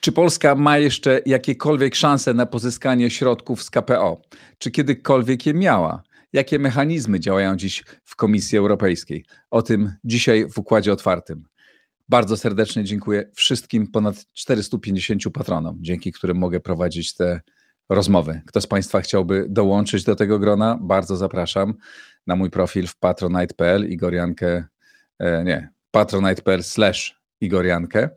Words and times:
Czy 0.00 0.12
Polska 0.12 0.54
ma 0.54 0.78
jeszcze 0.78 1.20
jakiekolwiek 1.26 1.94
szanse 1.94 2.34
na 2.34 2.46
pozyskanie 2.46 3.10
środków 3.10 3.62
z 3.62 3.70
KPO? 3.70 4.20
Czy 4.58 4.70
kiedykolwiek 4.70 5.46
je 5.46 5.54
miała? 5.54 6.02
Jakie 6.32 6.58
mechanizmy 6.58 7.20
działają 7.20 7.56
dziś 7.56 7.84
w 8.04 8.16
Komisji 8.16 8.58
Europejskiej? 8.58 9.24
O 9.50 9.62
tym 9.62 9.92
dzisiaj 10.04 10.48
w 10.50 10.58
Układzie 10.58 10.92
Otwartym. 10.92 11.44
Bardzo 12.08 12.36
serdecznie 12.36 12.84
dziękuję 12.84 13.30
wszystkim 13.34 13.86
ponad 13.86 14.26
450 14.32 15.22
patronom, 15.34 15.78
dzięki 15.80 16.12
którym 16.12 16.38
mogę 16.38 16.60
prowadzić 16.60 17.14
te 17.14 17.40
rozmowy. 17.88 18.42
Kto 18.46 18.60
z 18.60 18.66
Państwa 18.66 19.00
chciałby 19.00 19.46
dołączyć 19.48 20.04
do 20.04 20.16
tego 20.16 20.38
grona, 20.38 20.78
bardzo 20.80 21.16
zapraszam 21.16 21.74
na 22.26 22.36
mój 22.36 22.50
profil 22.50 22.86
w 22.86 22.96
patronite.pl 22.96 23.90
Igoriankę, 23.90 24.64
e, 25.18 25.44
nie, 25.44 25.70
patronite.pl 25.90 26.62
slash 26.62 27.20
Igoriankę. 27.40 28.08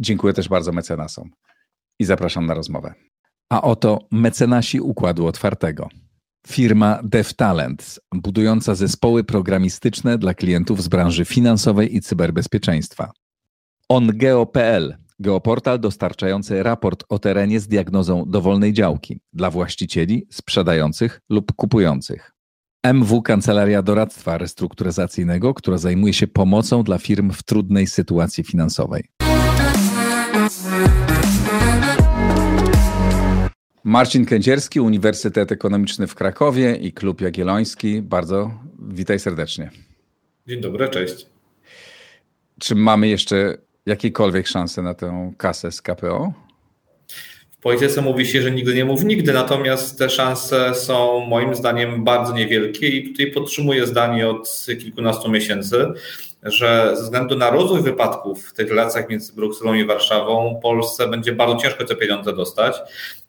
Dziękuję 0.00 0.34
też 0.34 0.48
bardzo 0.48 0.72
mecenasom 0.72 1.30
i 1.98 2.04
zapraszam 2.04 2.46
na 2.46 2.54
rozmowę. 2.54 2.94
A 3.48 3.62
oto 3.62 3.98
mecenasi 4.10 4.80
Układu 4.80 5.26
Otwartego. 5.26 5.88
Firma 6.46 7.00
DevTalent, 7.02 8.00
budująca 8.14 8.74
zespoły 8.74 9.24
programistyczne 9.24 10.18
dla 10.18 10.34
klientów 10.34 10.82
z 10.82 10.88
branży 10.88 11.24
finansowej 11.24 11.96
i 11.96 12.00
cyberbezpieczeństwa. 12.00 13.10
OnGeo.pl, 13.88 14.96
geoportal 15.18 15.80
dostarczający 15.80 16.62
raport 16.62 17.04
o 17.08 17.18
terenie 17.18 17.60
z 17.60 17.68
diagnozą 17.68 18.24
dowolnej 18.26 18.72
działki 18.72 19.20
dla 19.32 19.50
właścicieli, 19.50 20.26
sprzedających 20.30 21.20
lub 21.30 21.52
kupujących. 21.52 22.32
MW 22.82 23.22
Kancelaria 23.22 23.82
Doradztwa 23.82 24.38
Restrukturyzacyjnego, 24.38 25.54
która 25.54 25.78
zajmuje 25.78 26.12
się 26.12 26.26
pomocą 26.26 26.82
dla 26.82 26.98
firm 26.98 27.30
w 27.30 27.42
trudnej 27.42 27.86
sytuacji 27.86 28.44
finansowej. 28.44 29.04
Marcin 33.84 34.26
Kędzierski, 34.26 34.80
Uniwersytet 34.80 35.52
Ekonomiczny 35.52 36.06
w 36.06 36.14
Krakowie 36.14 36.76
i 36.76 36.92
Klub 36.92 37.20
Jagielloński. 37.20 38.02
Bardzo 38.02 38.50
witaj 38.78 39.18
serdecznie. 39.18 39.70
Dzień 40.46 40.60
dobry, 40.60 40.88
cześć. 40.88 41.26
Czy 42.60 42.74
mamy 42.74 43.08
jeszcze 43.08 43.58
jakiekolwiek 43.86 44.46
szanse 44.46 44.82
na 44.82 44.94
tę 44.94 45.32
kasę 45.36 45.72
z 45.72 45.82
KPO? 45.82 46.32
W 47.50 47.58
polityce 47.62 48.02
mówi 48.02 48.26
się, 48.26 48.42
że 48.42 48.50
nigdy 48.50 48.74
nie 48.74 48.84
mów 48.84 49.04
nigdy, 49.04 49.32
natomiast 49.32 49.98
te 49.98 50.10
szanse 50.10 50.74
są 50.74 51.26
moim 51.26 51.54
zdaniem 51.54 52.04
bardzo 52.04 52.32
niewielkie 52.32 52.88
i 52.88 53.10
tutaj 53.10 53.32
podtrzymuję 53.32 53.86
zdanie 53.86 54.28
od 54.28 54.66
kilkunastu 54.80 55.30
miesięcy 55.30 55.86
że 56.44 56.92
ze 56.96 57.02
względu 57.02 57.36
na 57.36 57.50
rozwój 57.50 57.82
wypadków 57.82 58.44
w 58.44 58.52
tych 58.52 58.68
relacjach 58.68 59.08
między 59.08 59.32
Brukselą 59.32 59.74
i 59.74 59.84
Warszawą, 59.84 60.60
Polsce 60.62 61.08
będzie 61.08 61.32
bardzo 61.32 61.56
ciężko 61.56 61.84
te 61.84 61.96
pieniądze 61.96 62.32
dostać. 62.32 62.76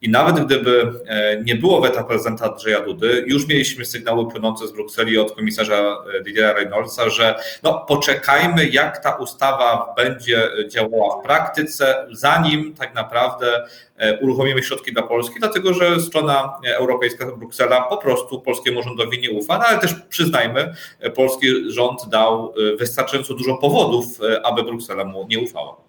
I 0.01 0.09
nawet 0.09 0.45
gdyby 0.45 0.93
e, 1.05 1.43
nie 1.43 1.55
było 1.55 1.81
weta 1.81 2.03
prezydenta 2.03 2.51
Andrzeja 2.51 2.81
Dudy, 2.81 3.23
już 3.27 3.47
mieliśmy 3.47 3.85
sygnały 3.85 4.31
płynące 4.31 4.67
z 4.67 4.71
Brukseli 4.71 5.17
od 5.17 5.35
komisarza 5.35 5.97
e, 6.19 6.23
Didiera 6.23 6.53
Reynoldsa, 6.53 7.09
że 7.09 7.35
no, 7.63 7.85
poczekajmy, 7.87 8.65
jak 8.65 9.03
ta 9.03 9.15
ustawa 9.15 9.93
będzie 9.97 10.49
działała 10.67 11.19
w 11.19 11.23
praktyce, 11.23 12.07
zanim 12.11 12.73
tak 12.73 12.95
naprawdę 12.95 13.65
e, 13.97 14.19
uruchomimy 14.19 14.63
środki 14.63 14.93
dla 14.93 15.03
Polski, 15.03 15.35
dlatego 15.39 15.73
że 15.73 15.99
strona 15.99 16.57
europejska, 16.65 17.25
Bruksela 17.25 17.81
po 17.81 17.97
prostu 17.97 18.41
polskiemu 18.41 18.83
rządowi 18.83 19.19
nie 19.19 19.31
ufa, 19.31 19.57
no, 19.57 19.65
ale 19.65 19.79
też 19.79 19.95
przyznajmy, 20.09 20.75
polski 21.15 21.71
rząd 21.71 22.09
dał 22.09 22.53
wystarczająco 22.79 23.33
dużo 23.33 23.57
powodów, 23.57 24.05
aby 24.43 24.63
Bruksela 24.63 25.05
mu 25.05 25.27
nie 25.29 25.39
ufała. 25.39 25.85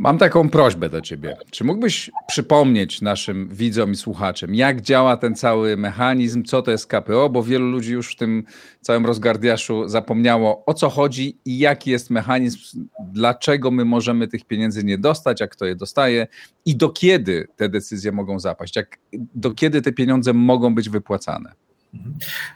Mam 0.00 0.18
taką 0.18 0.48
prośbę 0.48 0.90
do 0.90 1.00
ciebie. 1.00 1.36
Czy 1.50 1.64
mógłbyś 1.64 2.10
przypomnieć 2.28 3.00
naszym 3.00 3.48
widzom 3.48 3.92
i 3.92 3.96
słuchaczom, 3.96 4.54
jak 4.54 4.80
działa 4.80 5.16
ten 5.16 5.34
cały 5.34 5.76
mechanizm, 5.76 6.44
co 6.44 6.62
to 6.62 6.70
jest 6.70 6.86
KPO, 6.86 7.30
bo 7.30 7.42
wielu 7.42 7.70
ludzi 7.70 7.92
już 7.92 8.12
w 8.12 8.16
tym 8.16 8.44
całym 8.80 9.06
rozgardiaszu 9.06 9.88
zapomniało 9.88 10.64
o 10.66 10.74
co 10.74 10.90
chodzi 10.90 11.38
i 11.44 11.58
jaki 11.58 11.90
jest 11.90 12.10
mechanizm, 12.10 12.86
dlaczego 13.12 13.70
my 13.70 13.84
możemy 13.84 14.28
tych 14.28 14.44
pieniędzy 14.44 14.84
nie 14.84 14.98
dostać, 14.98 15.40
jak 15.40 15.50
kto 15.50 15.66
je 15.66 15.76
dostaje 15.76 16.26
i 16.66 16.76
do 16.76 16.88
kiedy 16.88 17.48
te 17.56 17.68
decyzje 17.68 18.12
mogą 18.12 18.38
zapaść, 18.38 18.76
jak, 18.76 18.98
do 19.34 19.50
kiedy 19.50 19.82
te 19.82 19.92
pieniądze 19.92 20.32
mogą 20.32 20.74
być 20.74 20.88
wypłacane. 20.88 21.52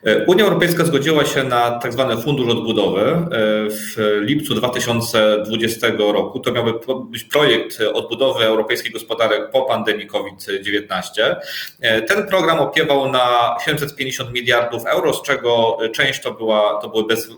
E, 0.04 0.26
Unia 0.26 0.44
Europejska 0.44 0.84
zgodziła 0.84 1.24
się 1.24 1.44
na 1.44 1.70
tak 1.78 1.92
zwany 1.92 2.22
fundusz 2.22 2.48
odbudowy 2.48 3.00
e, 3.00 3.26
w 3.70 3.96
lipcu 4.20 4.54
2020 4.54 5.86
roku. 5.98 6.40
To 6.40 6.52
miałby 6.52 6.72
być 7.10 7.24
projekt 7.24 7.80
odbudowy 7.94 8.44
europejskich 8.44 8.92
gospodarek 8.92 9.50
po 9.50 9.62
pandemii 9.62 10.06
COVID-19. 10.06 11.36
E, 11.80 12.02
ten 12.02 12.26
program 12.26 12.58
opiewał 12.58 13.12
na 13.12 13.56
750 13.64 14.32
miliardów 14.32 14.86
euro, 14.86 15.14
z 15.14 15.22
czego 15.22 15.78
część 15.94 16.22
to, 16.22 16.32
była, 16.32 16.80
to 16.82 16.88
były 16.88 17.06
bez, 17.06 17.28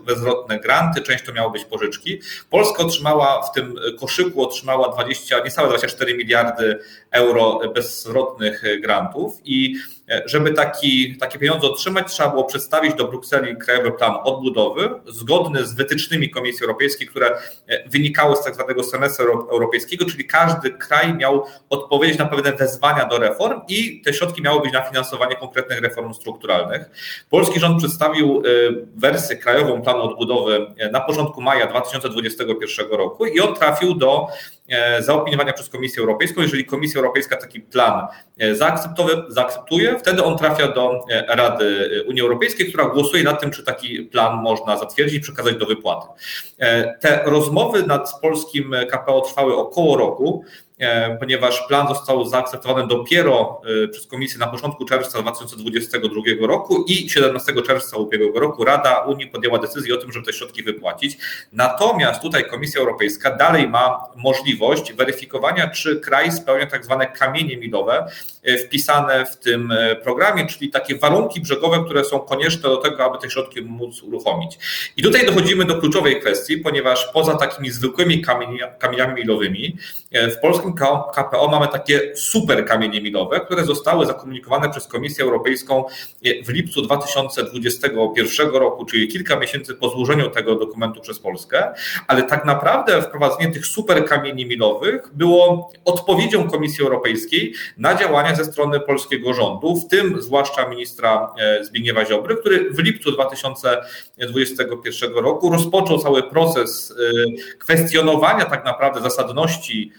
granty, 0.63 1.01
część 1.01 1.25
to 1.25 1.33
miały 1.33 1.51
być 1.51 1.65
pożyczki. 1.65 2.21
Polska 2.49 2.83
otrzymała 2.83 3.41
w 3.41 3.51
tym 3.51 3.75
koszyku 3.99 4.43
otrzymała 4.43 4.89
20, 4.89 5.39
niecałe 5.39 5.69
24 5.69 6.17
miliardy 6.17 6.79
euro 7.11 7.59
bezwrotnych 7.75 8.63
grantów 8.81 9.33
i 9.45 9.75
żeby 10.25 10.53
taki, 10.53 11.17
takie 11.17 11.39
pieniądze 11.39 11.67
otrzymać, 11.67 12.07
trzeba 12.11 12.29
było 12.29 12.43
przedstawić 12.43 12.93
do 12.93 13.07
Brukseli 13.07 13.57
Krajowy 13.57 13.91
Plan 13.91 14.15
Odbudowy, 14.23 14.89
zgodny 15.05 15.65
z 15.65 15.73
wytycznymi 15.73 16.29
Komisji 16.29 16.63
Europejskiej, 16.63 17.07
które 17.07 17.37
e, 17.67 17.89
wynikały 17.89 18.35
z 18.35 18.43
tak 18.43 18.55
zwanego 18.55 18.83
semestru 18.83 19.47
europejskiego, 19.51 20.05
czyli 20.05 20.25
każdy 20.25 20.71
kraj 20.71 21.13
miał 21.13 21.45
odpowiedzieć 21.69 22.17
na 22.17 22.25
pewne 22.25 22.53
wezwania 22.53 23.05
do 23.05 23.17
reform 23.17 23.61
i 23.67 24.01
te 24.01 24.13
środki 24.13 24.41
miały 24.41 24.61
być 24.61 24.73
na 24.73 24.81
finansowanie 24.81 25.35
konkretnych 25.35 25.81
reform 25.81 26.13
strukturalnych. 26.13 26.89
Polski 27.29 27.59
rząd 27.59 27.77
przedstawił 27.77 28.43
e, 28.45 28.49
wersję 28.95 29.37
Krajową 29.37 29.81
Planu 29.81 30.01
Odbudowy 30.01 30.67
e, 30.77 30.91
na 30.91 30.99
początku 30.99 31.41
maja 31.41 31.67
2021 31.67 32.87
roku 32.91 33.25
i 33.25 33.39
on 33.39 33.55
trafił 33.55 33.93
do 33.93 34.27
E, 34.27 34.56
zaopiniowania 34.99 35.53
przez 35.53 35.69
Komisję 35.69 36.01
Europejską. 36.01 36.41
Jeżeli 36.41 36.65
Komisja 36.65 36.99
Europejska 36.99 37.37
taki 37.37 37.61
plan 37.61 38.07
e, 38.37 38.55
zaakceptuje, 39.29 39.99
wtedy 39.99 40.23
on 40.23 40.37
trafia 40.37 40.67
do 40.67 41.01
e, 41.09 41.35
Rady 41.35 41.89
Unii 42.07 42.21
Europejskiej, 42.21 42.69
która 42.69 42.85
głosuje 42.85 43.23
nad 43.23 43.41
tym, 43.41 43.51
czy 43.51 43.63
taki 43.63 44.01
plan 44.01 44.41
można 44.41 44.77
zatwierdzić 44.77 45.17
i 45.17 45.21
przekazać 45.21 45.55
do 45.55 45.65
wypłaty. 45.65 46.07
Te 46.99 47.21
rozmowy 47.25 47.83
nad 47.83 48.11
polskim 48.21 48.75
KPO 48.89 49.21
trwały 49.21 49.57
około 49.57 49.97
roku. 49.97 50.45
E, 50.79 51.17
ponieważ 51.19 51.67
plan 51.67 51.87
został 51.87 52.25
zaakceptowany 52.25 52.87
dopiero 52.87 53.61
e, 53.83 53.87
przez 53.87 54.07
Komisję 54.07 54.39
na 54.39 54.47
początku 54.47 54.85
czerwca 54.85 55.21
2022 55.21 56.47
roku 56.47 56.85
i 56.87 57.09
17 57.09 57.53
czerwca 57.67 57.97
ubiegłego 57.97 58.39
roku 58.39 58.65
Rada 58.65 58.99
Unii 58.99 59.27
podjęła 59.27 59.59
decyzję 59.59 59.95
o 59.95 59.97
tym, 59.97 60.11
żeby 60.11 60.25
te 60.25 60.33
środki 60.33 60.63
wypłacić. 60.63 61.17
Natomiast 61.51 62.21
tutaj 62.21 62.49
Komisja 62.49 62.79
Europejska 62.79 63.35
dalej 63.35 63.67
ma 63.67 63.99
możliwość 64.15 64.93
weryfikowania, 64.93 65.69
czy 65.69 65.99
kraj 65.99 66.31
spełnia 66.31 66.65
tak 66.65 66.85
zwane 66.85 67.07
kamienie 67.07 67.57
milowe 67.57 68.05
e, 68.43 68.57
wpisane 68.57 69.25
w 69.25 69.37
tym 69.37 69.73
programie, 70.03 70.45
czyli 70.45 70.69
takie 70.69 70.95
warunki 70.95 71.41
brzegowe, 71.41 71.83
które 71.85 72.03
są 72.03 72.19
konieczne 72.19 72.61
do 72.61 72.77
tego, 72.77 73.05
aby 73.05 73.17
te 73.17 73.29
środki 73.29 73.61
móc 73.61 74.03
uruchomić. 74.03 74.57
I 74.97 75.03
tutaj 75.03 75.25
dochodzimy 75.25 75.65
do 75.65 75.79
kluczowej 75.79 76.19
kwestii, 76.19 76.57
ponieważ 76.57 77.07
poza 77.13 77.35
takimi 77.35 77.71
zwykłymi 77.71 78.21
kamieniami 78.79 79.21
milowymi 79.21 79.77
w 80.11 80.39
polskim 80.41 80.66
polskim 80.73 80.97
KPO 81.13 81.47
mamy 81.47 81.67
takie 81.67 82.15
super 82.15 82.65
kamienie 82.65 83.01
milowe, 83.01 83.39
które 83.39 83.65
zostały 83.65 84.05
zakomunikowane 84.05 84.69
przez 84.69 84.87
Komisję 84.87 85.23
Europejską 85.23 85.83
w 86.45 86.49
lipcu 86.49 86.81
2021 86.81 88.49
roku, 88.49 88.85
czyli 88.85 89.07
kilka 89.07 89.35
miesięcy 89.35 89.75
po 89.75 89.89
złożeniu 89.89 90.29
tego 90.29 90.55
dokumentu 90.55 91.01
przez 91.01 91.19
Polskę, 91.19 91.73
ale 92.07 92.23
tak 92.23 92.45
naprawdę 92.45 93.01
wprowadzenie 93.01 93.53
tych 93.53 93.65
super 93.65 94.05
kamieni 94.05 94.45
milowych 94.45 95.09
było 95.13 95.71
odpowiedzią 95.85 96.49
Komisji 96.49 96.83
Europejskiej 96.83 97.53
na 97.77 97.95
działania 97.95 98.35
ze 98.35 98.45
strony 98.45 98.79
polskiego 98.79 99.33
rządu, 99.33 99.75
w 99.75 99.87
tym 99.87 100.21
zwłaszcza 100.21 100.69
ministra 100.69 101.33
e, 101.39 101.63
Zbigniewa 101.63 102.05
Ziobry, 102.05 102.35
który 102.35 102.71
w 102.71 102.79
lipcu 102.79 103.11
2021 103.11 105.13
roku 105.13 105.49
rozpoczął 105.49 105.99
cały 105.99 106.23
proces 106.23 106.91
e, 106.91 106.93
kwestionowania 107.57 108.45
tak 108.45 108.65
naprawdę 108.65 109.01
zasadności 109.01 109.91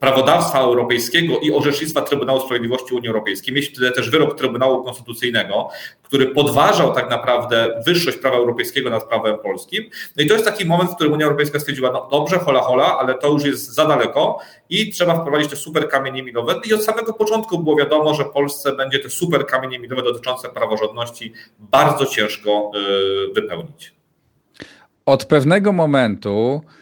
prawodawstwa 0.00 0.60
europejskiego 0.60 1.38
i 1.38 1.52
orzecznictwa 1.52 2.02
Trybunału 2.02 2.40
Sprawiedliwości 2.40 2.94
Unii 2.94 3.08
Europejskiej. 3.08 3.54
Mieliśmy 3.54 3.90
też 3.90 4.10
wyrok 4.10 4.38
Trybunału 4.38 4.84
Konstytucyjnego, 4.84 5.68
który 6.02 6.26
podważał 6.26 6.94
tak 6.94 7.10
naprawdę 7.10 7.82
wyższość 7.86 8.16
prawa 8.16 8.36
europejskiego 8.36 8.90
nad 8.90 9.08
prawem 9.08 9.38
polskim. 9.38 9.84
No 10.16 10.22
i 10.22 10.26
to 10.26 10.34
jest 10.34 10.44
taki 10.44 10.64
moment, 10.64 10.90
w 10.90 10.94
którym 10.94 11.12
Unia 11.12 11.24
Europejska 11.24 11.60
stwierdziła, 11.60 11.92
no 11.92 12.08
dobrze, 12.10 12.38
hola 12.38 12.60
hola, 12.60 12.98
ale 12.98 13.14
to 13.14 13.28
już 13.28 13.44
jest 13.44 13.74
za 13.74 13.86
daleko 13.86 14.38
i 14.70 14.90
trzeba 14.90 15.20
wprowadzić 15.20 15.50
te 15.50 15.56
super 15.56 15.88
kamienie 15.88 16.22
milowe. 16.22 16.60
I 16.64 16.74
od 16.74 16.84
samego 16.84 17.12
początku 17.12 17.58
było 17.58 17.76
wiadomo, 17.76 18.14
że 18.14 18.24
Polsce 18.24 18.72
będzie 18.72 18.98
te 18.98 19.10
super 19.10 19.46
kamienie 19.46 19.78
milowe 19.78 20.02
dotyczące 20.02 20.48
praworządności 20.48 21.32
bardzo 21.58 22.06
ciężko 22.06 22.70
wypełnić. 23.34 23.98
Od 25.06 25.24
pewnego 25.24 25.72
momentu 25.72 26.60
e, 26.64 26.77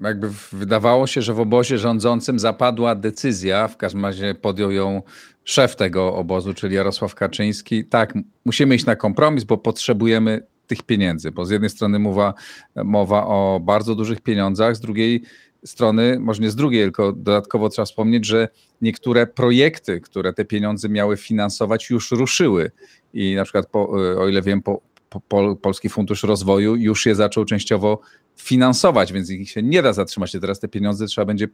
jakby 0.00 0.28
wydawało 0.52 1.06
się, 1.06 1.22
że 1.22 1.34
w 1.34 1.40
obozie 1.40 1.78
rządzącym 1.78 2.38
zapadła 2.38 2.94
decyzja, 2.94 3.68
w 3.68 3.76
każdym 3.76 4.04
razie 4.04 4.34
podjął 4.34 4.70
ją 4.70 5.02
szef 5.44 5.76
tego 5.76 6.14
obozu, 6.14 6.54
czyli 6.54 6.74
Jarosław 6.74 7.14
Kaczyński. 7.14 7.84
Tak, 7.84 8.14
musimy 8.44 8.74
iść 8.74 8.86
na 8.86 8.96
kompromis, 8.96 9.44
bo 9.44 9.58
potrzebujemy 9.58 10.46
tych 10.66 10.82
pieniędzy, 10.82 11.30
bo 11.30 11.44
z 11.44 11.50
jednej 11.50 11.70
strony 11.70 11.98
mowa, 11.98 12.34
mowa 12.76 13.26
o 13.26 13.60
bardzo 13.64 13.94
dużych 13.94 14.20
pieniądzach, 14.20 14.76
z 14.76 14.80
drugiej 14.80 15.22
strony, 15.64 16.18
może 16.20 16.42
nie 16.42 16.50
z 16.50 16.56
drugiej, 16.56 16.82
tylko 16.82 17.12
dodatkowo 17.12 17.68
trzeba 17.68 17.86
wspomnieć, 17.86 18.26
że 18.26 18.48
niektóre 18.80 19.26
projekty, 19.26 20.00
które 20.00 20.32
te 20.32 20.44
pieniądze 20.44 20.88
miały 20.88 21.16
finansować, 21.16 21.90
już 21.90 22.10
ruszyły. 22.10 22.70
I 23.14 23.34
na 23.34 23.44
przykład, 23.44 23.66
po, 23.66 23.90
o 24.18 24.28
ile 24.28 24.42
wiem, 24.42 24.62
po, 24.62 24.80
po, 25.20 25.56
Polski 25.56 25.88
Fundusz 25.88 26.22
Rozwoju 26.22 26.76
już 26.76 27.06
je 27.06 27.14
zaczął 27.14 27.44
częściowo 27.44 28.00
finansować, 28.36 29.12
więc 29.12 29.30
ich 29.30 29.50
się 29.50 29.62
nie 29.62 29.82
da 29.82 29.92
zatrzymać. 29.92 30.32
Teraz 30.32 30.60
te 30.60 30.68
pieniądze 30.68 31.06
trzeba 31.06 31.24
będzie 31.24 31.48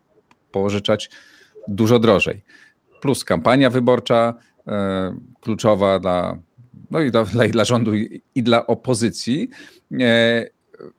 pożyczać 0.52 1.10
dużo 1.68 1.98
drożej. 1.98 2.42
Plus 3.00 3.24
kampania 3.24 3.70
wyborcza 3.70 4.34
e, 4.66 5.16
kluczowa 5.40 5.98
dla, 5.98 6.38
no 6.90 7.00
i 7.00 7.10
dla, 7.10 7.24
dla 7.24 7.64
rządu 7.64 7.94
i, 7.94 8.22
i, 8.34 8.42
dla 8.42 8.66
opozycji. 8.66 9.48
E, 10.00 10.46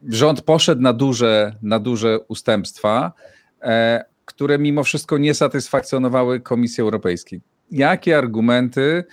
rząd 0.08 0.42
poszedł 0.42 0.82
na 0.82 0.94
duże, 0.94 1.56
na 1.62 1.80
duże 1.80 2.20
ustępstwa, 2.20 3.14
e, 3.62 4.06
które 4.26 4.60
mimo 4.60 4.84
wszystko 4.84 5.18
nie 5.18 5.34
satysfakcjonowały 5.34 6.40
Komisji 6.40 6.82
Europejskiej. 6.82 7.42
Jakie 7.72 8.18
argumenty, 8.18 9.04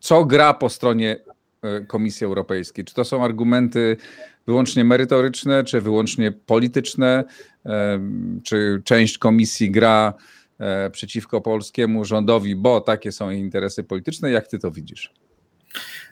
co 0.00 0.24
gra 0.24 0.54
po 0.54 0.68
stronie 0.68 1.16
Komisji 1.86 2.24
Europejskiej? 2.24 2.84
Czy 2.84 2.94
to 2.94 3.04
są 3.04 3.24
argumenty 3.24 3.96
wyłącznie 4.46 4.84
merytoryczne, 4.84 5.64
czy 5.64 5.80
wyłącznie 5.80 6.32
polityczne? 6.32 7.24
E, 7.66 8.00
czy 8.44 8.82
część 8.84 9.18
komisji 9.18 9.70
gra 9.70 10.14
przeciwko 10.92 11.40
polskiemu 11.40 12.04
rządowi, 12.04 12.56
bo 12.56 12.80
takie 12.80 13.12
są 13.12 13.30
interesy 13.30 13.84
polityczne? 13.84 14.30
Jak 14.30 14.48
ty 14.48 14.58
to 14.58 14.70
widzisz? 14.70 15.12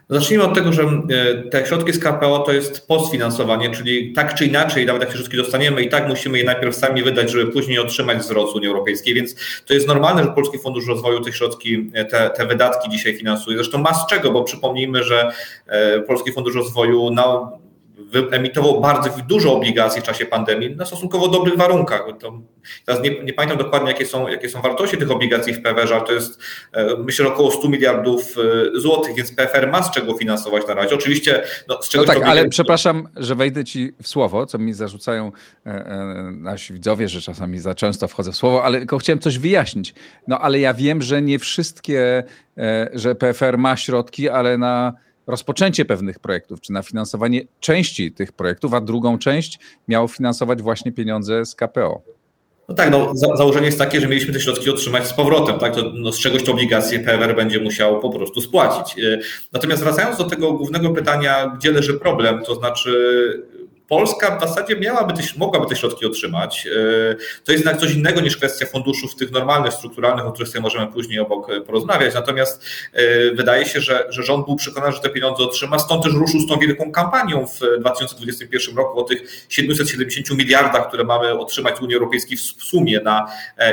Zacznijmy 0.08 0.44
od 0.44 0.54
tego, 0.54 0.72
że 0.72 0.82
e, 0.82 1.50
te 1.50 1.66
środki 1.66 1.92
z 1.92 1.98
KPO 1.98 2.38
to 2.38 2.52
jest 2.52 2.86
postfinansowanie, 2.86 3.70
czyli 3.70 4.12
tak 4.12 4.34
czy 4.34 4.46
inaczej, 4.46 4.86
nawet 4.86 5.02
jak 5.02 5.10
te 5.10 5.16
środki 5.16 5.36
dostaniemy, 5.36 5.82
i 5.82 5.88
tak 5.88 6.08
musimy 6.08 6.38
je 6.38 6.44
najpierw 6.44 6.76
sami 6.76 7.02
wydać, 7.02 7.30
żeby 7.30 7.52
później 7.52 7.78
otrzymać 7.78 8.18
wzrost 8.18 8.56
Unii 8.56 8.68
Europejskiej, 8.68 9.14
więc 9.14 9.34
to 9.66 9.74
jest 9.74 9.88
normalne, 9.88 10.24
że 10.24 10.30
Polski 10.30 10.58
Fundusz 10.58 10.86
Rozwoju 10.86 11.20
te 11.20 11.32
środki, 11.32 11.90
e, 11.94 12.04
te, 12.04 12.30
te 12.30 12.46
wydatki 12.46 12.90
dzisiaj 12.90 13.16
finansuje. 13.16 13.56
Zresztą 13.56 13.78
ma 13.78 13.94
z 13.94 14.06
czego, 14.06 14.30
bo 14.30 14.42
przypomnijmy, 14.42 15.02
że 15.04 15.32
e, 15.66 16.00
Polski 16.00 16.32
Fundusz 16.32 16.54
Rozwoju 16.54 17.10
na 17.10 17.50
wyemitował 17.96 18.80
bardzo 18.80 19.10
dużo 19.28 19.56
obligacji 19.56 20.02
w 20.02 20.04
czasie 20.04 20.26
pandemii 20.26 20.76
na 20.76 20.86
stosunkowo 20.86 21.28
dobrych 21.28 21.56
warunkach. 21.56 22.02
To, 22.20 22.40
teraz 22.86 23.02
nie, 23.02 23.22
nie, 23.22 23.32
pamiętam 23.32 23.58
dokładnie, 23.58 23.88
jakie 23.88 24.06
są, 24.06 24.28
jakie 24.28 24.48
są 24.48 24.62
wartości 24.62 24.98
tych 24.98 25.10
obligacji 25.10 25.52
w 25.52 25.62
PFR, 25.62 25.94
ale 25.94 26.00
to 26.00 26.12
jest 26.12 26.38
e, 26.72 26.96
myślę 27.04 27.28
około 27.28 27.50
100 27.50 27.68
miliardów 27.68 28.36
e, 28.38 28.80
złotych, 28.80 29.16
więc 29.16 29.32
PFR 29.32 29.70
ma 29.70 29.82
z 29.82 29.90
czego 29.90 30.14
finansować 30.14 30.66
na 30.68 30.74
razie. 30.74 30.94
Oczywiście 30.94 31.42
no, 31.68 31.82
z 31.82 31.88
czego 31.88 32.04
no 32.04 32.12
tak, 32.12 32.22
ale 32.22 32.48
przepraszam, 32.48 33.08
że 33.16 33.34
wejdę 33.34 33.64
ci 33.64 33.92
w 34.02 34.08
słowo, 34.08 34.46
co 34.46 34.58
mi 34.58 34.74
zarzucają 34.74 35.32
e, 35.66 36.30
nasi 36.32 36.72
widzowie, 36.72 37.08
że 37.08 37.20
czasami 37.20 37.58
za 37.58 37.74
często 37.74 38.08
wchodzę 38.08 38.32
w 38.32 38.36
słowo, 38.36 38.64
ale 38.64 38.78
tylko 38.78 38.98
chciałem 38.98 39.18
coś 39.18 39.38
wyjaśnić. 39.38 39.94
No 40.28 40.38
ale 40.38 40.60
ja 40.60 40.74
wiem, 40.74 41.02
że 41.02 41.22
nie 41.22 41.38
wszystkie, 41.38 42.24
że 42.92 43.14
PFR 43.14 43.58
ma 43.58 43.76
środki, 43.76 44.28
ale 44.28 44.58
na 44.58 44.92
rozpoczęcie 45.26 45.84
pewnych 45.84 46.18
projektów, 46.18 46.60
czy 46.60 46.72
na 46.72 46.82
finansowanie 46.82 47.42
części 47.60 48.12
tych 48.12 48.32
projektów, 48.32 48.74
a 48.74 48.80
drugą 48.80 49.18
część 49.18 49.58
miało 49.88 50.08
finansować 50.08 50.62
właśnie 50.62 50.92
pieniądze 50.92 51.46
z 51.46 51.54
KPO. 51.54 52.02
No 52.68 52.74
tak, 52.74 52.90
no, 52.90 53.14
za, 53.14 53.36
założenie 53.36 53.66
jest 53.66 53.78
takie, 53.78 54.00
że 54.00 54.08
mieliśmy 54.08 54.32
te 54.32 54.40
środki 54.40 54.70
otrzymać 54.70 55.06
z 55.06 55.12
powrotem, 55.12 55.58
tak? 55.58 55.74
To, 55.74 55.92
no, 55.94 56.12
z 56.12 56.20
czegoś 56.20 56.44
te 56.44 56.52
obligacje 56.52 57.00
PWR 57.00 57.36
będzie 57.36 57.60
musiał 57.60 58.00
po 58.00 58.10
prostu 58.10 58.40
spłacić. 58.40 58.98
Y, 58.98 59.20
natomiast 59.52 59.82
wracając 59.82 60.18
do 60.18 60.24
tego 60.24 60.52
głównego 60.52 60.90
pytania, 60.90 61.52
gdzie 61.58 61.72
leży 61.72 61.94
problem, 61.94 62.42
to 62.44 62.54
znaczy 62.54 62.90
Polska 63.88 64.38
w 64.38 64.40
zasadzie 64.40 64.76
miałaby 64.76 65.12
te, 65.12 65.22
mogłaby 65.36 65.66
te 65.66 65.76
środki 65.76 66.06
otrzymać. 66.06 66.66
E, 66.66 67.14
to 67.44 67.52
jest 67.52 67.64
jednak 67.64 67.80
coś 67.80 67.94
innego 67.94 68.20
niż 68.20 68.36
kwestia 68.36 68.66
funduszów 68.66 69.14
tych 69.14 69.30
normalnych, 69.30 69.72
strukturalnych, 69.72 70.26
o 70.26 70.32
których 70.32 70.48
sobie 70.48 70.62
możemy 70.62 70.92
później 70.92 71.18
obok 71.18 71.50
e, 71.50 71.60
porozmawiać. 71.60 72.14
Natomiast 72.14 72.64
e, 72.92 73.30
wydaje 73.30 73.66
się, 73.66 73.80
że, 73.80 74.06
że 74.08 74.22
rząd 74.22 74.46
był 74.46 74.56
przekonany, 74.56 74.92
że 74.92 75.00
te 75.00 75.10
pieniądze 75.10 75.42
otrzyma, 75.42 75.78
stąd 75.78 76.02
też 76.02 76.12
ruszył 76.12 76.40
z 76.40 76.48
tą 76.48 76.58
wielką 76.58 76.92
kampanią 76.92 77.46
w 77.46 77.80
2021 77.80 78.76
roku 78.76 79.00
o 79.00 79.02
tych 79.02 79.46
770 79.48 80.38
miliardach, 80.38 80.88
które 80.88 81.04
mamy 81.04 81.38
otrzymać 81.38 81.78
z 81.78 81.80
Unii 81.80 81.94
Europejskiej 81.94 82.36
w 82.36 82.62
sumie 82.62 83.00
na, 83.00 83.26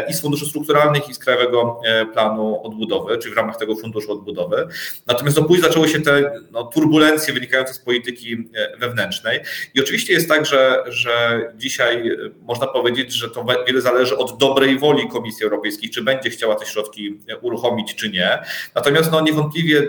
i 0.09 0.13
z 0.13 0.21
funduszy 0.21 0.45
strukturalnych, 0.45 1.09
i 1.09 1.13
z 1.13 1.19
Krajowego 1.19 1.81
Planu 2.13 2.63
Odbudowy, 2.63 3.17
czyli 3.17 3.33
w 3.33 3.37
ramach 3.37 3.57
tego 3.57 3.75
funduszu 3.75 4.11
odbudowy. 4.11 4.67
Natomiast 5.07 5.37
no, 5.37 5.43
później 5.43 5.67
zaczęły 5.67 5.89
się 5.89 6.01
te 6.01 6.31
no, 6.51 6.63
turbulencje 6.63 7.33
wynikające 7.33 7.73
z 7.73 7.79
polityki 7.79 8.49
wewnętrznej. 8.79 9.39
I 9.73 9.81
oczywiście 9.81 10.00
Rzeczywiście 10.01 10.13
jest 10.13 10.29
tak, 10.29 10.45
że, 10.45 10.83
że 10.87 11.41
dzisiaj 11.55 12.07
e, 12.07 12.15
można 12.41 12.67
powiedzieć, 12.67 13.13
że 13.13 13.29
to 13.29 13.45
wiele 13.67 13.81
zależy 13.81 14.17
od 14.17 14.37
dobrej 14.37 14.79
woli 14.79 15.09
Komisji 15.09 15.43
Europejskiej, 15.43 15.89
czy 15.89 16.01
będzie 16.01 16.29
chciała 16.29 16.55
te 16.55 16.65
środki 16.65 17.19
e, 17.29 17.37
uruchomić, 17.37 17.95
czy 17.95 18.09
nie. 18.09 18.39
Natomiast 18.75 19.11
no, 19.11 19.21
niewątpliwie 19.21 19.87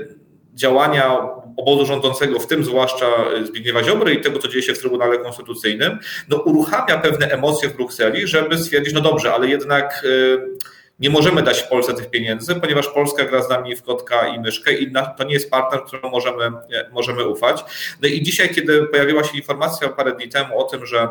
działania 0.54 1.18
obozu 1.56 1.86
rządzącego, 1.86 2.38
w 2.38 2.46
tym 2.46 2.64
zwłaszcza 2.64 3.06
Zbigniewa 3.44 3.84
Ziobry 3.84 4.14
i 4.14 4.20
tego, 4.20 4.38
co 4.38 4.48
dzieje 4.48 4.62
się 4.62 4.74
w 4.74 4.78
Trybunale 4.78 5.18
Konstytucyjnym, 5.18 5.98
no 6.28 6.36
uruchamia 6.36 6.98
pewne 6.98 7.26
emocje 7.26 7.68
w 7.68 7.76
Brukseli, 7.76 8.26
żeby 8.26 8.58
stwierdzić, 8.58 8.94
no 8.94 9.00
dobrze, 9.00 9.34
ale 9.34 9.48
jednak 9.48 10.04
e, 10.04 10.72
nie 11.02 11.10
możemy 11.10 11.42
dać 11.42 11.62
Polsce 11.62 11.94
tych 11.94 12.10
pieniędzy, 12.10 12.54
ponieważ 12.54 12.88
Polska 12.88 13.24
gra 13.24 13.42
z 13.42 13.48
nami 13.48 13.76
w 13.76 13.82
kotka 13.82 14.26
i 14.26 14.40
myszkę 14.40 14.72
i 14.72 14.92
to 15.18 15.24
nie 15.24 15.34
jest 15.34 15.50
partner, 15.50 15.84
któremu 15.84 16.10
możemy, 16.10 16.52
możemy 16.92 17.28
ufać. 17.28 17.64
No 18.02 18.08
i 18.08 18.22
dzisiaj, 18.22 18.54
kiedy 18.54 18.86
pojawiła 18.86 19.24
się 19.24 19.36
informacja 19.36 19.88
parę 19.88 20.12
dni 20.12 20.28
temu 20.28 20.58
o 20.60 20.64
tym, 20.64 20.86
że 20.86 21.08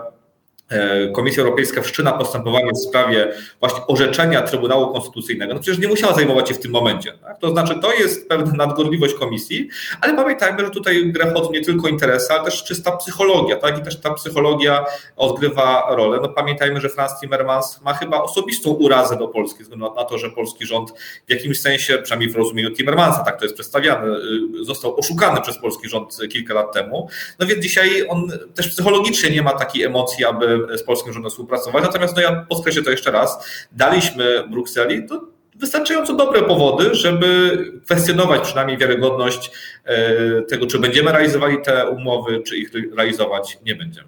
Komisja 1.13 1.43
Europejska 1.43 1.81
wszczyna 1.81 2.11
postępowanie 2.11 2.71
w 2.71 2.77
sprawie 2.77 3.33
właśnie 3.59 3.79
orzeczenia 3.87 4.41
Trybunału 4.41 4.93
Konstytucyjnego, 4.93 5.53
no 5.53 5.59
przecież 5.59 5.79
nie 5.79 5.87
musiała 5.87 6.13
zajmować 6.13 6.49
się 6.49 6.53
w 6.53 6.59
tym 6.59 6.71
momencie. 6.71 7.11
Tak? 7.11 7.39
To 7.39 7.49
znaczy, 7.49 7.75
to 7.81 7.93
jest 7.93 8.29
pewna 8.29 8.65
nadgorliwość 8.65 9.13
komisji, 9.13 9.69
ale 10.01 10.15
pamiętajmy, 10.15 10.65
że 10.65 10.69
tutaj 10.69 11.11
grę 11.11 11.33
chodzą 11.33 11.51
nie 11.51 11.61
tylko 11.61 11.87
interesy, 11.87 12.33
ale 12.33 12.43
też 12.45 12.63
czysta 12.63 12.97
psychologia, 12.97 13.55
tak? 13.55 13.79
I 13.79 13.81
też 13.81 13.99
ta 13.99 14.13
psychologia 14.13 14.85
odgrywa 15.15 15.87
rolę. 15.89 16.19
No 16.21 16.29
pamiętajmy, 16.29 16.81
że 16.81 16.89
Franz 16.89 17.19
Timmermans 17.19 17.81
ma 17.81 17.93
chyba 17.93 18.21
osobistą 18.21 18.69
urazę 18.69 19.17
do 19.17 19.27
Polski, 19.27 19.63
względu 19.63 19.93
na 19.95 20.03
to, 20.03 20.17
że 20.17 20.29
polski 20.29 20.65
rząd 20.65 20.91
w 21.27 21.29
jakimś 21.29 21.59
sensie, 21.59 21.97
przynajmniej 21.97 22.29
w 22.29 22.35
rozumieniu 22.35 22.71
Timmermansa, 22.71 23.23
tak 23.23 23.37
to 23.39 23.45
jest 23.45 23.55
przedstawiane, 23.55 24.07
y, 24.07 24.63
został 24.63 24.99
oszukany 24.99 25.41
przez 25.41 25.57
polski 25.57 25.89
rząd 25.89 26.17
kilka 26.31 26.53
lat 26.53 26.73
temu. 26.73 27.09
No 27.39 27.45
więc 27.45 27.63
dzisiaj 27.63 28.05
on 28.09 28.31
też 28.55 28.67
psychologicznie 28.67 29.29
nie 29.29 29.41
ma 29.41 29.51
takiej 29.51 29.83
emocji, 29.83 30.25
aby 30.25 30.60
z 30.77 30.83
polskim 30.83 31.13
rządem 31.13 31.29
współpracować. 31.29 31.83
Natomiast 31.83 32.15
no 32.15 32.21
ja 32.21 32.45
podkreślę 32.49 32.83
to 32.83 32.91
jeszcze 32.91 33.11
raz, 33.11 33.45
daliśmy 33.71 34.47
Brukseli 34.49 35.07
to 35.07 35.27
wystarczająco 35.55 36.15
dobre 36.15 36.41
powody, 36.41 36.95
żeby 36.95 37.57
kwestionować 37.85 38.41
przynajmniej 38.41 38.77
wiarygodność 38.77 39.51
e, 39.85 40.41
tego, 40.41 40.67
czy 40.67 40.79
będziemy 40.79 41.11
realizowali 41.11 41.57
te 41.65 41.89
umowy, 41.89 42.41
czy 42.43 42.57
ich 42.57 42.71
realizować 42.97 43.59
nie 43.65 43.75
będziemy. 43.75 44.07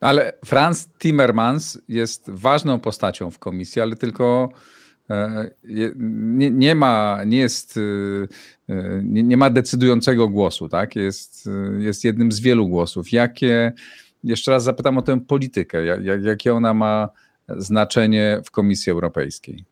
Ale 0.00 0.32
Franz 0.44 0.88
Timmermans 0.98 1.78
jest 1.88 2.30
ważną 2.30 2.80
postacią 2.80 3.30
w 3.30 3.38
komisji, 3.38 3.82
ale 3.82 3.96
tylko 3.96 4.48
e, 5.10 5.50
nie, 5.64 6.50
nie 6.50 6.74
ma, 6.74 7.20
nie 7.26 7.38
jest, 7.38 7.76
e, 8.68 8.76
nie, 9.02 9.22
nie 9.22 9.36
ma 9.36 9.50
decydującego 9.50 10.28
głosu, 10.28 10.68
tak? 10.68 10.96
Jest, 10.96 11.48
jest 11.78 12.04
jednym 12.04 12.32
z 12.32 12.40
wielu 12.40 12.68
głosów. 12.68 13.12
Jakie 13.12 13.72
jeszcze 14.24 14.50
raz 14.50 14.64
zapytam 14.64 14.98
o 14.98 15.02
tę 15.02 15.20
politykę. 15.20 15.84
Jak, 15.84 16.24
jakie 16.24 16.54
ona 16.54 16.74
ma 16.74 17.08
znaczenie 17.48 18.40
w 18.44 18.50
Komisji 18.50 18.92
Europejskiej? 18.92 19.64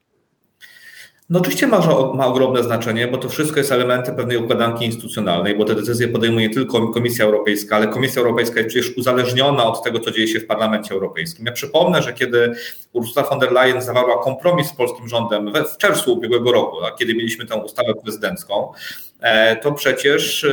No 1.30 1.40
oczywiście 1.40 1.66
ma, 1.66 1.78
ma 2.14 2.26
ogromne 2.26 2.62
znaczenie, 2.62 3.08
bo 3.08 3.18
to 3.18 3.28
wszystko 3.28 3.58
jest 3.58 3.72
elementem 3.72 4.16
pewnej 4.16 4.36
układanki 4.36 4.84
instytucjonalnej, 4.84 5.56
bo 5.56 5.64
te 5.64 5.74
decyzje 5.74 6.08
podejmuje 6.08 6.48
nie 6.48 6.54
tylko 6.54 6.88
Komisja 6.88 7.24
Europejska, 7.24 7.76
ale 7.76 7.88
Komisja 7.88 8.22
Europejska 8.22 8.60
jest 8.60 8.68
przecież 8.68 8.96
uzależniona 8.96 9.64
od 9.64 9.84
tego, 9.84 10.00
co 10.00 10.10
dzieje 10.10 10.28
się 10.28 10.40
w 10.40 10.46
Parlamencie 10.46 10.94
Europejskim. 10.94 11.46
Ja 11.46 11.52
przypomnę, 11.52 12.02
że 12.02 12.12
kiedy 12.12 12.52
Ursula 12.92 13.28
von 13.28 13.38
der 13.38 13.52
Leyen 13.52 13.82
zawarła 13.82 14.22
kompromis 14.22 14.68
z 14.68 14.72
polskim 14.72 15.08
rządem 15.08 15.52
w 15.74 15.76
czerwcu 15.76 16.12
ubiegłego 16.12 16.52
roku, 16.52 16.76
kiedy 16.98 17.14
mieliśmy 17.14 17.46
tę 17.46 17.56
ustawę 17.56 17.94
prezydencką, 18.02 18.72
e, 19.20 19.56
to 19.56 19.72
przecież 19.72 20.44
e, 20.44 20.50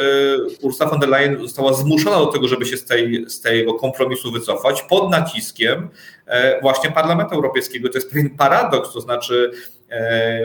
Ursula 0.62 0.90
von 0.90 1.00
der 1.00 1.10
Leyen 1.10 1.40
została 1.42 1.74
zmuszona 1.74 2.20
do 2.20 2.26
tego, 2.26 2.48
żeby 2.48 2.66
się 2.66 2.78
z, 2.78 2.86
tej, 2.86 3.26
z 3.30 3.42
tego 3.42 3.74
kompromisu 3.74 4.32
wycofać 4.32 4.82
pod 4.82 5.10
naciskiem 5.10 5.90
e, 6.26 6.62
właśnie 6.62 6.92
Parlamentu 6.92 7.36
Europejskiego. 7.36 7.90
To 7.90 7.98
jest 7.98 8.10
pewien 8.10 8.30
paradoks, 8.30 8.94
to 8.94 9.02
znaczy 9.02 9.52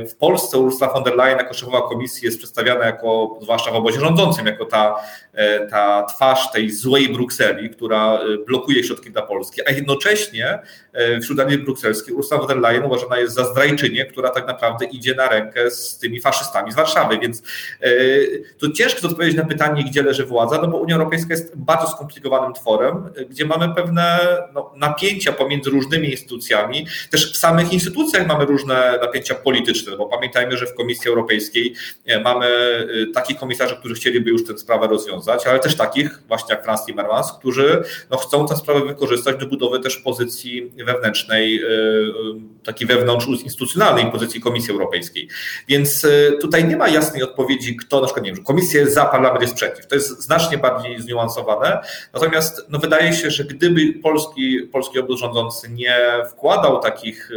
w 0.09 0.15
Polsce 0.19 0.59
Ursula 0.59 0.93
von 0.93 1.03
der 1.03 1.17
Leyen 1.17 1.39
jako 1.39 1.55
szefowa 1.55 1.89
komisji 1.89 2.27
jest 2.27 2.39
przedstawiana 2.39 2.85
jako, 2.85 3.39
zwłaszcza 3.43 3.71
w 3.71 3.75
obozie 3.75 4.01
rządzącym, 4.01 4.47
jako 4.47 4.65
ta, 4.65 4.97
e, 5.33 5.67
ta 5.67 6.03
twarz 6.03 6.53
tej 6.53 6.71
złej 6.71 7.09
Brukseli, 7.09 7.71
która 7.71 8.19
e, 8.19 8.45
blokuje 8.47 8.85
środki 8.85 9.11
dla 9.11 9.23
Polski, 9.23 9.61
a 9.67 9.71
jednocześnie 9.71 10.59
wśród 11.23 11.41
elit 11.41 11.65
brukselskich 11.65 12.17
Ursula 12.17 12.41
von 12.41 12.49
der 12.49 12.59
Leyen 12.59 12.85
uważana 12.85 13.19
jest 13.19 13.35
za 13.35 13.45
zdrajczynię, 13.45 14.05
która 14.05 14.31
tak 14.31 14.47
naprawdę 14.47 14.85
idzie 14.85 15.15
na 15.15 15.29
rękę 15.29 15.71
z 15.71 15.99
tymi 15.99 16.21
faszystami 16.21 16.73
z 16.73 16.75
Warszawy, 16.75 17.19
więc 17.19 17.43
to 18.59 18.71
ciężko 18.71 19.09
odpowiedzieć 19.09 19.37
na 19.37 19.45
pytanie, 19.45 19.85
gdzie 19.85 20.03
leży 20.03 20.27
władza, 20.27 20.59
no 20.63 20.69
bo 20.69 20.77
Unia 20.77 20.95
Europejska 20.95 21.35
jest 21.35 21.57
bardzo 21.57 21.89
skomplikowanym 21.89 22.53
tworem, 22.53 23.11
gdzie 23.31 23.45
mamy 23.45 23.75
pewne 23.75 24.19
no, 24.55 24.73
napięcia 24.77 25.33
pomiędzy 25.33 25.71
różnymi 25.71 26.11
instytucjami, 26.11 26.87
też 27.11 27.33
w 27.33 27.37
samych 27.37 27.73
instytucjach 27.73 28.27
mamy 28.27 28.45
różne 28.45 28.99
napięcia 29.03 29.34
polityczne, 29.43 29.97
bo 29.97 30.07
pamiętajmy, 30.07 30.57
że 30.57 30.67
w 30.67 30.75
Komisji 30.75 31.09
Europejskiej 31.09 31.75
e, 32.07 32.21
mamy 32.21 32.47
e, 32.47 32.87
takich 33.14 33.38
komisarzy, 33.38 33.76
którzy 33.76 33.95
chcieliby 33.95 34.31
już 34.31 34.45
tę 34.45 34.59
sprawę 34.59 34.87
rozwiązać, 34.87 35.47
ale 35.47 35.59
też 35.59 35.76
takich, 35.76 36.23
właśnie 36.29 36.55
jak 36.55 36.64
Franz 36.64 36.87
Timmermans, 36.87 37.33
którzy 37.33 37.83
no, 38.11 38.17
chcą 38.17 38.47
tę 38.47 38.57
sprawę 38.57 38.81
wykorzystać 38.87 39.37
do 39.37 39.47
budowy 39.47 39.81
też 39.81 39.97
pozycji 39.97 40.73
wewnętrznej, 40.87 41.62
e, 41.62 41.69
takiej 42.64 42.87
wewnątrz 42.88 43.26
instytucjonalnej 43.26 44.12
pozycji 44.12 44.41
Komisji 44.41 44.73
Europejskiej. 44.73 45.29
Więc 45.69 46.07
tutaj 46.41 46.64
nie 46.69 46.76
ma 46.76 46.88
jasnej 46.88 47.23
odpowiedzi, 47.23 47.76
kto 47.76 48.00
na 48.00 48.07
przykład, 48.07 48.25
nie 48.25 48.33
wiem, 48.33 48.45
komisja 48.45 48.81
jest 48.81 48.95
za, 48.95 49.05
parlament 49.05 49.43
jest 49.43 49.55
przeciw. 49.55 49.87
To 49.87 49.95
jest 49.95 50.23
znacznie 50.23 50.59
bardziej 50.59 51.03
zniuansowane. 51.03 51.79
Natomiast 52.12 52.67
no, 52.69 52.79
wydaje 52.79 53.12
się, 53.12 53.31
że 53.31 53.45
gdyby 53.45 53.93
polski, 54.03 54.61
polski 54.73 54.99
obóz 54.99 55.21
rządzący 55.21 55.71
nie 55.71 55.97
wkładał 56.31 56.81
takich 56.81 57.31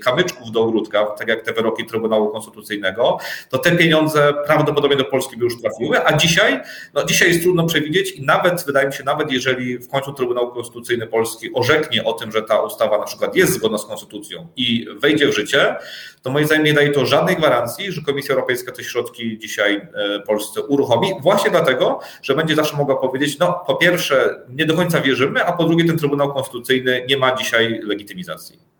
kamyczków 0.00 0.50
do 0.50 0.60
ogródka, 0.60 1.09
tak 1.18 1.28
jak 1.28 1.42
te 1.42 1.52
wyroki 1.52 1.86
Trybunału 1.86 2.28
Konstytucyjnego, 2.28 3.18
to 3.50 3.58
te 3.58 3.76
pieniądze 3.76 4.34
prawdopodobnie 4.46 4.96
do 4.96 5.04
Polski 5.04 5.36
by 5.36 5.44
już 5.44 5.60
trafiły, 5.60 6.06
a 6.06 6.16
dzisiaj, 6.16 6.60
no 6.94 7.04
dzisiaj 7.04 7.28
jest 7.28 7.42
trudno 7.42 7.66
przewidzieć 7.66 8.12
i 8.12 8.22
nawet, 8.22 8.64
wydaje 8.66 8.86
mi 8.86 8.92
się, 8.92 9.04
nawet 9.04 9.32
jeżeli 9.32 9.78
w 9.78 9.88
końcu 9.88 10.12
Trybunał 10.12 10.52
Konstytucyjny 10.52 11.06
Polski 11.06 11.50
orzeknie 11.54 12.04
o 12.04 12.12
tym, 12.12 12.32
że 12.32 12.42
ta 12.42 12.60
ustawa 12.60 12.98
na 12.98 13.04
przykład 13.04 13.36
jest 13.36 13.52
zgodna 13.52 13.78
z 13.78 13.86
Konstytucją 13.86 14.48
i 14.56 14.86
wejdzie 15.00 15.28
w 15.28 15.34
życie, 15.34 15.76
to 16.22 16.30
moim 16.30 16.46
zdaniem 16.46 16.64
nie 16.64 16.74
daje 16.74 16.90
to 16.90 17.06
żadnej 17.06 17.36
gwarancji, 17.36 17.92
że 17.92 18.02
Komisja 18.02 18.34
Europejska 18.34 18.72
te 18.72 18.84
środki 18.84 19.38
dzisiaj 19.38 19.88
e, 19.94 20.20
Polsce 20.20 20.62
uruchomi, 20.62 21.12
właśnie 21.22 21.50
dlatego, 21.50 22.00
że 22.22 22.34
będzie 22.34 22.54
zawsze 22.54 22.76
mogła 22.76 22.96
powiedzieć, 22.96 23.38
no 23.38 23.64
po 23.66 23.74
pierwsze 23.74 24.40
nie 24.48 24.66
do 24.66 24.74
końca 24.74 25.00
wierzymy, 25.00 25.44
a 25.44 25.52
po 25.52 25.64
drugie 25.64 25.84
ten 25.84 25.98
Trybunał 25.98 26.34
Konstytucyjny 26.34 27.04
nie 27.08 27.16
ma 27.16 27.36
dzisiaj 27.36 27.80
legitymizacji 27.84 28.79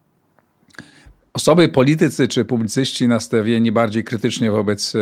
osoby, 1.32 1.68
politycy 1.68 2.28
czy 2.28 2.44
publicyści 2.44 3.08
nastawieni 3.08 3.72
bardziej 3.72 4.04
krytycznie 4.04 4.50
wobec 4.50 4.94
e, 4.94 4.99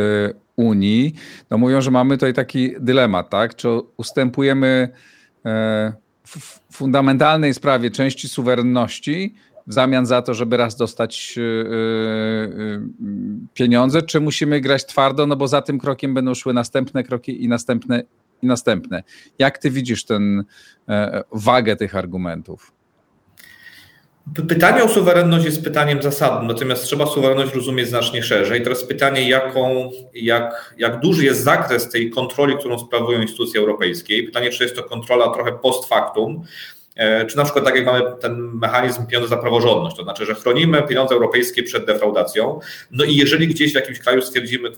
Unii, 0.55 1.13
no 1.49 1.57
mówią, 1.57 1.81
że 1.81 1.91
mamy 1.91 2.17
tutaj 2.17 2.33
taki 2.33 2.71
dylemat, 2.79 3.29
tak? 3.29 3.55
Czy 3.55 3.69
ustępujemy 3.97 4.89
e, 5.45 5.93
w 6.27 6.59
fundamentalnej 6.71 7.53
sprawie 7.53 7.91
części 7.91 8.29
suwerenności 8.29 9.35
w 9.67 9.73
zamian 9.73 10.05
za 10.05 10.21
to, 10.21 10.33
żeby 10.33 10.57
raz 10.57 10.75
dostać 10.75 11.35
e, 11.37 11.41
pieniądze, 13.53 14.01
czy 14.01 14.21
musimy 14.21 14.61
grać 14.61 14.85
twardo, 14.85 15.27
no 15.27 15.35
bo 15.35 15.47
za 15.47 15.61
tym 15.61 15.79
krokiem 15.79 16.13
będą 16.13 16.33
szły 16.33 16.53
następne 16.53 17.03
kroki 17.03 17.43
i 17.43 17.47
następne 17.47 18.03
i 18.41 18.47
następne. 18.47 19.03
Jak 19.39 19.57
ty 19.57 19.71
widzisz 19.71 20.05
ten 20.05 20.43
wagę 21.31 21.75
tych 21.75 21.95
argumentów? 21.95 22.78
Pytanie 24.35 24.83
o 24.83 24.89
suwerenność 24.89 25.45
jest 25.45 25.63
pytaniem 25.63 26.01
zasadnym, 26.01 26.47
natomiast 26.47 26.83
trzeba 26.83 27.05
suwerenność 27.05 27.53
rozumieć 27.53 27.87
znacznie 27.87 28.23
szerzej. 28.23 28.63
Teraz 28.63 28.83
pytanie, 28.83 29.29
jaką, 29.29 29.91
jak, 30.13 30.75
jak 30.77 30.99
duży 30.99 31.25
jest 31.25 31.43
zakres 31.43 31.89
tej 31.89 32.09
kontroli, 32.09 32.57
którą 32.57 32.79
sprawują 32.79 33.21
instytucje 33.21 33.59
europejskie. 33.59 34.23
Pytanie, 34.23 34.49
czy 34.49 34.63
jest 34.63 34.75
to 34.75 34.83
kontrola 34.83 35.29
trochę 35.29 35.51
post 35.51 35.89
factum, 35.89 36.43
e, 36.95 37.25
czy 37.25 37.37
na 37.37 37.43
przykład 37.43 37.65
tak 37.65 37.75
jak 37.75 37.85
mamy 37.85 38.01
ten 38.21 38.51
mechanizm 38.53 39.07
pieniądze 39.07 39.29
za 39.29 39.37
praworządność, 39.37 39.95
to 39.95 40.03
znaczy, 40.03 40.25
że 40.25 40.35
chronimy 40.35 40.83
pieniądze 40.83 41.15
europejskie 41.15 41.63
przed 41.63 41.85
defraudacją, 41.85 42.59
no 42.91 43.03
i 43.03 43.15
jeżeli 43.15 43.47
gdzieś 43.47 43.71
w 43.71 43.75
jakimś 43.75 43.99
kraju 43.99 44.21
stwierdzimy 44.21 44.69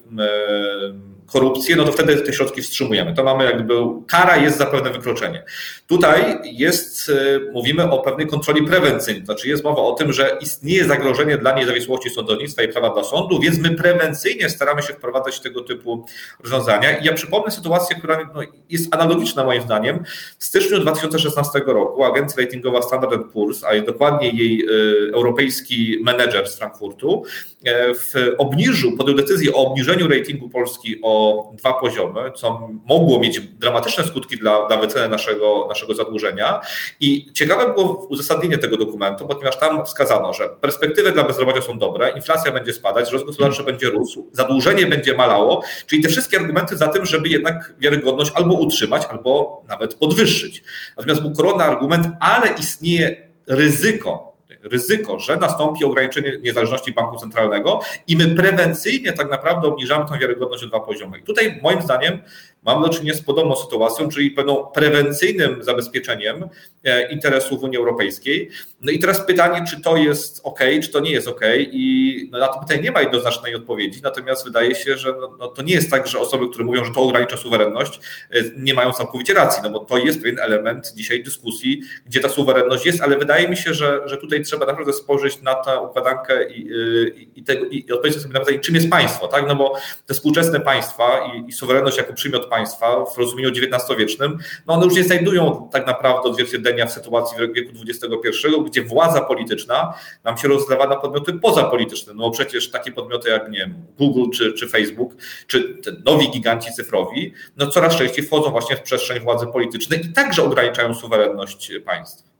korupcję, 1.32 1.76
no 1.76 1.84
to 1.84 1.92
wtedy 1.92 2.16
te 2.16 2.34
środki 2.34 2.62
wstrzymujemy. 2.62 3.14
To 3.14 3.24
mamy 3.24 3.46
jakby, 3.46 3.74
kara 4.08 4.38
jest 4.38 4.58
za 4.58 4.66
pewne 4.66 4.90
wykroczenie. 4.90 5.44
Tutaj 5.88 6.38
jest, 6.44 7.10
y, 7.10 7.50
mówimy 7.54 7.92
o 7.92 8.00
pewnej 8.00 8.28
kontroli 8.28 8.64
prewencyjnej, 8.68 9.26
znaczy 9.26 9.50
jest 9.50 9.64
mowa 9.64 9.82
o 9.82 9.92
tym, 9.92 10.14
że 10.14 10.38
istnieje 10.42 10.86
zagrożenie 10.86 11.38
dla 11.38 11.56
niezawisłości 11.60 12.10
sądownictwa 12.10 12.64
i 12.64 12.68
prawa 12.68 12.90
dla 12.90 13.04
sądu, 13.04 13.40
więc 13.40 13.60
my 13.60 13.76
prewencyjnie 13.76 14.50
staramy 14.50 14.82
się 14.82 14.94
wprowadzać 14.94 15.40
tego 15.40 15.62
typu 15.62 16.06
rozwiązania. 16.44 16.98
I 16.98 17.06
ja 17.06 17.14
przypomnę 17.14 17.52
sytuację, 17.52 17.96
która 17.96 18.32
no, 18.36 18.42
jest 18.70 18.96
analogiczna 18.96 19.44
moim 19.44 19.62
zdaniem. 19.62 20.04
W 20.40 20.44
styczniu 20.44 20.80
2016 20.80 21.62
roku 21.66 22.04
agencja 22.04 22.44
ratingowa 22.44 22.82
Standard 22.82 23.22
Poor's, 23.34 23.66
a 23.66 23.86
dokładnie 23.86 24.30
jej 24.30 24.66
y, 24.70 25.12
europejski 25.14 25.98
menedżer 26.04 26.50
z 26.50 26.58
Frankfurtu, 26.58 27.24
y, 27.68 27.72
w 27.94 28.14
obniżył, 28.38 28.98
podjął 28.98 29.18
decyzję 29.18 29.54
o 29.54 29.68
obniżeniu 29.68 30.08
ratingu 30.08 30.50
Polski 30.50 31.00
o 31.02 31.21
dwa 31.54 31.74
poziomy, 31.74 32.32
co 32.36 32.70
mogło 32.86 33.20
mieć 33.20 33.40
dramatyczne 33.40 34.04
skutki 34.04 34.38
dla, 34.38 34.68
dla 34.68 34.78
wyceny 34.78 35.10
naszego, 35.10 35.66
naszego 35.70 35.94
zadłużenia. 35.94 36.62
I 37.00 37.34
ciekawe 37.34 37.74
było 37.74 38.08
uzasadnienie 38.10 38.58
tego 38.58 38.78
dokumentu, 38.78 39.28
ponieważ 39.28 39.60
tam 39.60 39.86
wskazano, 39.86 40.34
że 40.34 40.50
perspektywy 40.50 41.12
dla 41.12 41.24
bezrobocia 41.24 41.62
są 41.62 41.80
dobre, 41.80 42.10
inflacja 42.10 42.52
będzie 42.52 42.74
spadać, 42.74 43.06
wzrost 43.06 43.26
gospodarczy 43.26 43.64
będzie 43.64 43.90
rósł, 43.90 44.30
zadłużenie 44.32 44.86
będzie 44.86 45.18
malało, 45.18 45.64
czyli 45.88 46.04
te 46.04 46.10
wszystkie 46.10 46.40
argumenty 46.40 46.78
za 46.78 46.88
tym, 46.88 47.06
żeby 47.06 47.30
jednak 47.30 47.74
wiarygodność 47.80 48.32
albo 48.36 48.54
utrzymać, 48.54 49.04
albo 49.10 49.64
nawet 49.68 49.96
podwyższyć. 49.96 50.64
Natomiast 50.98 51.22
był 51.22 51.32
korona 51.32 51.64
argument, 51.66 52.08
ale 52.20 52.48
istnieje 52.60 53.32
ryzyko 53.48 54.31
ryzyko, 54.64 55.20
że 55.20 55.38
nastąpi 55.38 55.86
ograniczenie 55.86 56.38
niezależności 56.42 56.92
banku 56.92 57.18
centralnego 57.18 57.80
i 58.08 58.18
my 58.18 58.36
prewencyjnie 58.36 59.14
tak 59.14 59.32
naprawdę 59.32 59.68
obniżamy 59.68 60.06
tę 60.06 60.20
wiarygodność 60.20 60.64
o 60.64 60.68
dwa 60.68 60.80
poziomy. 60.80 61.20
I 61.20 61.24
tutaj 61.24 61.60
moim 61.64 61.82
zdaniem 61.82 62.22
Mamy 62.64 62.88
do 62.88 62.94
czynienia 62.94 63.14
z 63.14 63.22
podobną 63.22 63.56
sytuacją, 63.56 64.10
czyli 64.10 64.32
pewną 64.32 64.66
prewencyjnym 64.66 65.64
zabezpieczeniem 65.64 66.50
e, 66.84 67.12
interesów 67.12 67.64
Unii 67.64 67.78
Europejskiej. 67.78 68.50
No 68.82 68.92
i 68.92 69.00
teraz 69.00 69.26
pytanie, 69.26 69.66
czy 69.70 69.82
to 69.82 69.98
jest 69.98 70.42
ok, 70.44 70.60
czy 70.84 70.90
to 70.90 71.00
nie 71.00 71.12
jest 71.12 71.28
ok, 71.28 71.42
i 71.72 72.30
no 72.32 72.40
na 72.40 72.48
to 72.48 72.60
pytanie 72.60 72.82
nie 72.82 72.92
ma 72.92 73.02
jednoznacznej 73.02 73.56
odpowiedzi. 73.56 74.02
Natomiast 74.04 74.46
wydaje 74.46 74.76
się, 74.76 74.98
że 74.98 75.14
no, 75.22 75.36
no 75.40 75.48
to 75.48 75.62
nie 75.62 75.74
jest 75.74 75.92
tak, 75.92 76.08
że 76.08 76.20
osoby, 76.20 76.50
które 76.50 76.66
mówią, 76.66 76.86
że 76.86 76.92
to 76.92 77.02
ogranicza 77.02 77.38
suwerenność, 77.38 78.00
e, 78.32 78.42
nie 78.58 78.74
mają 78.74 78.92
całkowicie 78.92 79.34
racji, 79.34 79.64
no 79.64 79.70
bo 79.70 79.80
to 79.80 79.98
jest 79.98 80.22
pewien 80.22 80.40
element 80.40 80.94
dzisiaj 80.96 81.24
dyskusji, 81.24 81.82
gdzie 82.06 82.20
ta 82.20 82.30
suwerenność 82.30 82.86
jest, 82.86 83.02
ale 83.02 83.18
wydaje 83.18 83.50
mi 83.50 83.58
się, 83.58 83.74
że, 83.74 84.02
że 84.06 84.18
tutaj 84.18 84.44
trzeba 84.44 84.66
naprawdę 84.66 84.94
spojrzeć 84.94 85.42
na 85.42 85.56
tę 85.56 85.80
układankę 85.80 86.50
i, 86.50 86.70
i, 87.16 87.40
i, 87.40 87.44
tego, 87.44 87.66
i 87.66 87.92
odpowiedzieć 87.92 88.22
sobie 88.22 88.34
na 88.34 88.40
pytanie, 88.40 88.60
czym 88.60 88.76
jest 88.76 88.90
państwo, 88.90 89.28
tak? 89.28 89.48
No 89.48 89.56
bo 89.56 89.76
te 90.08 90.14
współczesne 90.14 90.60
państwa 90.60 91.34
i, 91.34 91.50
i 91.50 91.52
suwerenność 91.52 91.98
jako 91.98 92.14
przymiot 92.14 92.51
państwa 92.52 93.06
w 93.06 93.18
rozumieniu 93.18 93.50
XIX-wiecznym, 93.50 94.38
no 94.68 94.74
one 94.74 94.86
już 94.86 94.96
nie 94.96 95.04
znajdują 95.04 95.70
tak 95.72 95.88
naprawdę 95.88 96.30
odzwierciedlenia 96.30 96.86
w 96.86 96.92
sytuacji 96.92 97.38
w 97.38 97.54
wieku 97.54 97.72
XXI, 97.88 98.48
gdzie 98.66 98.84
władza 98.84 99.22
polityczna 99.22 99.94
nam 100.24 100.38
się 100.38 100.48
rozlewa 100.48 100.88
na 100.88 100.96
podmioty 100.96 101.34
pozapolityczne. 101.34 102.14
No 102.14 102.32
przecież 102.32 102.72
takie 102.72 102.92
podmioty 102.92 103.30
jak 103.30 103.52
nie 103.52 103.60
wiem, 103.60 103.74
Google 103.98 104.30
czy, 104.38 104.54
czy 104.54 104.68
Facebook, 104.68 105.14
czy 105.48 105.78
nowi 106.06 106.32
giganci 106.32 106.74
cyfrowi, 106.74 107.34
no 107.58 107.68
coraz 107.68 107.96
częściej 107.96 108.26
wchodzą 108.26 108.52
właśnie 108.52 108.76
w 108.76 108.82
przestrzeń 108.82 109.20
władzy 109.20 109.48
politycznej 109.48 110.06
i 110.06 110.14
także 110.14 110.44
ograniczają 110.44 110.94
suwerenność 110.94 111.72
państw. 111.86 112.32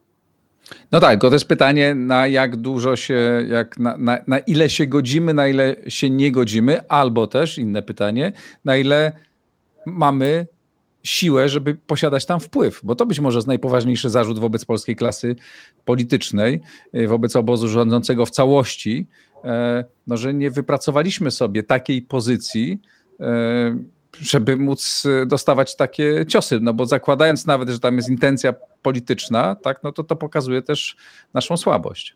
No 0.92 1.00
tak, 1.00 1.22
to 1.22 1.34
jest 1.34 1.48
pytanie, 1.48 1.96
na 1.96 2.28
jak 2.28 2.56
dużo 2.56 2.96
się, 2.96 3.46
jak 3.50 3.78
na, 3.78 3.98
na, 3.98 4.18
na 4.28 4.40
ile 4.40 4.70
się 4.70 4.88
godzimy, 4.88 5.34
na 5.34 5.48
ile 5.48 5.76
się 5.88 6.10
nie 6.10 6.32
godzimy, 6.32 6.88
albo 6.88 7.28
też 7.28 7.58
inne 7.58 7.82
pytanie, 7.82 8.32
na 8.66 8.78
ile 8.78 9.12
mamy 9.86 10.48
siłę, 11.04 11.50
żeby 11.50 11.76
posiadać 11.76 12.26
tam 12.26 12.40
wpływ, 12.40 12.80
bo 12.84 12.96
to 12.96 13.06
być 13.06 13.20
może 13.20 13.38
jest 13.38 13.48
najpoważniejszy 13.48 14.10
zarzut 14.10 14.40
wobec 14.40 14.66
polskiej 14.66 14.96
klasy 14.96 15.36
politycznej, 15.86 16.62
y, 16.96 17.08
wobec 17.08 17.36
obozu 17.36 17.68
rządzącego 17.68 18.26
w 18.26 18.32
całości, 18.32 19.08
no, 20.08 20.18
że 20.18 20.34
nie 20.34 20.52
wypracowaliśmy 20.52 21.32
sobie 21.32 21.64
takiej 21.64 22.02
pozycji, 22.02 22.80
żeby 24.22 24.58
móc 24.58 25.04
dostawać 25.28 25.76
takie 25.76 26.26
ciosy, 26.26 26.60
no 26.60 26.74
bo 26.74 26.86
zakładając 26.86 27.46
nawet, 27.46 27.70
że 27.70 27.80
tam 27.80 27.98
jest 27.98 28.10
intencja 28.10 28.54
polityczna, 28.82 29.56
tak, 29.56 29.84
no 29.84 29.92
to 29.92 30.04
to 30.04 30.16
pokazuje 30.16 30.62
też 30.62 30.96
naszą 31.34 31.58
słabość. 31.58 32.16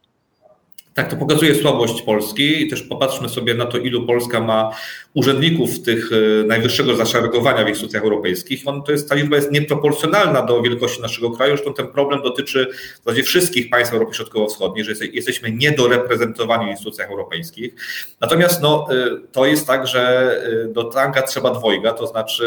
Tak, 0.96 1.10
to 1.10 1.16
pokazuje 1.16 1.56
słabość 1.56 2.02
Polski 2.02 2.62
i 2.62 2.68
też 2.68 2.84
popatrzmy 2.84 3.30
sobie 3.30 3.54
na 3.54 3.66
to, 3.66 3.78
ilu 3.78 4.06
Polska 4.06 4.40
ma 4.40 4.72
urzędników 5.14 5.82
tych 5.82 6.10
e, 6.12 6.44
najwyższego 6.48 6.96
zaszeregowania 6.96 7.66
w 7.66 7.70
instytucjach 7.70 8.04
europejskich. 8.04 8.62
On, 8.66 8.84
to 8.84 8.92
jest, 8.92 9.10
ta 9.10 9.16
liczba 9.16 9.36
jest 9.36 9.52
nieproporcjonalna 9.52 10.42
do 10.42 10.62
wielkości 10.62 11.02
naszego 11.02 11.32
kraju. 11.32 11.56
Zresztą 11.56 11.74
ten 11.74 11.88
problem 11.88 12.22
dotyczy 12.22 12.68
w 13.02 13.04
zasadzie 13.04 13.24
wszystkich 13.24 13.70
państw 13.70 13.94
Europy 13.94 14.14
Środkowo-Wschodniej, 14.14 14.86
że 14.86 14.92
jesteśmy 15.14 15.52
niedoreprezentowani 15.52 16.66
w 16.66 16.70
instytucjach 16.70 17.10
europejskich. 17.10 17.74
Natomiast 18.22 18.62
no, 18.62 18.88
e, 18.92 18.96
to 19.32 19.46
jest 19.46 19.68
tak, 19.68 19.88
że 19.88 20.32
e, 20.64 20.68
do 20.68 20.84
tanga 20.84 21.22
trzeba 21.22 21.52
dwojga, 21.52 21.94
to 21.94 22.08
znaczy 22.08 22.46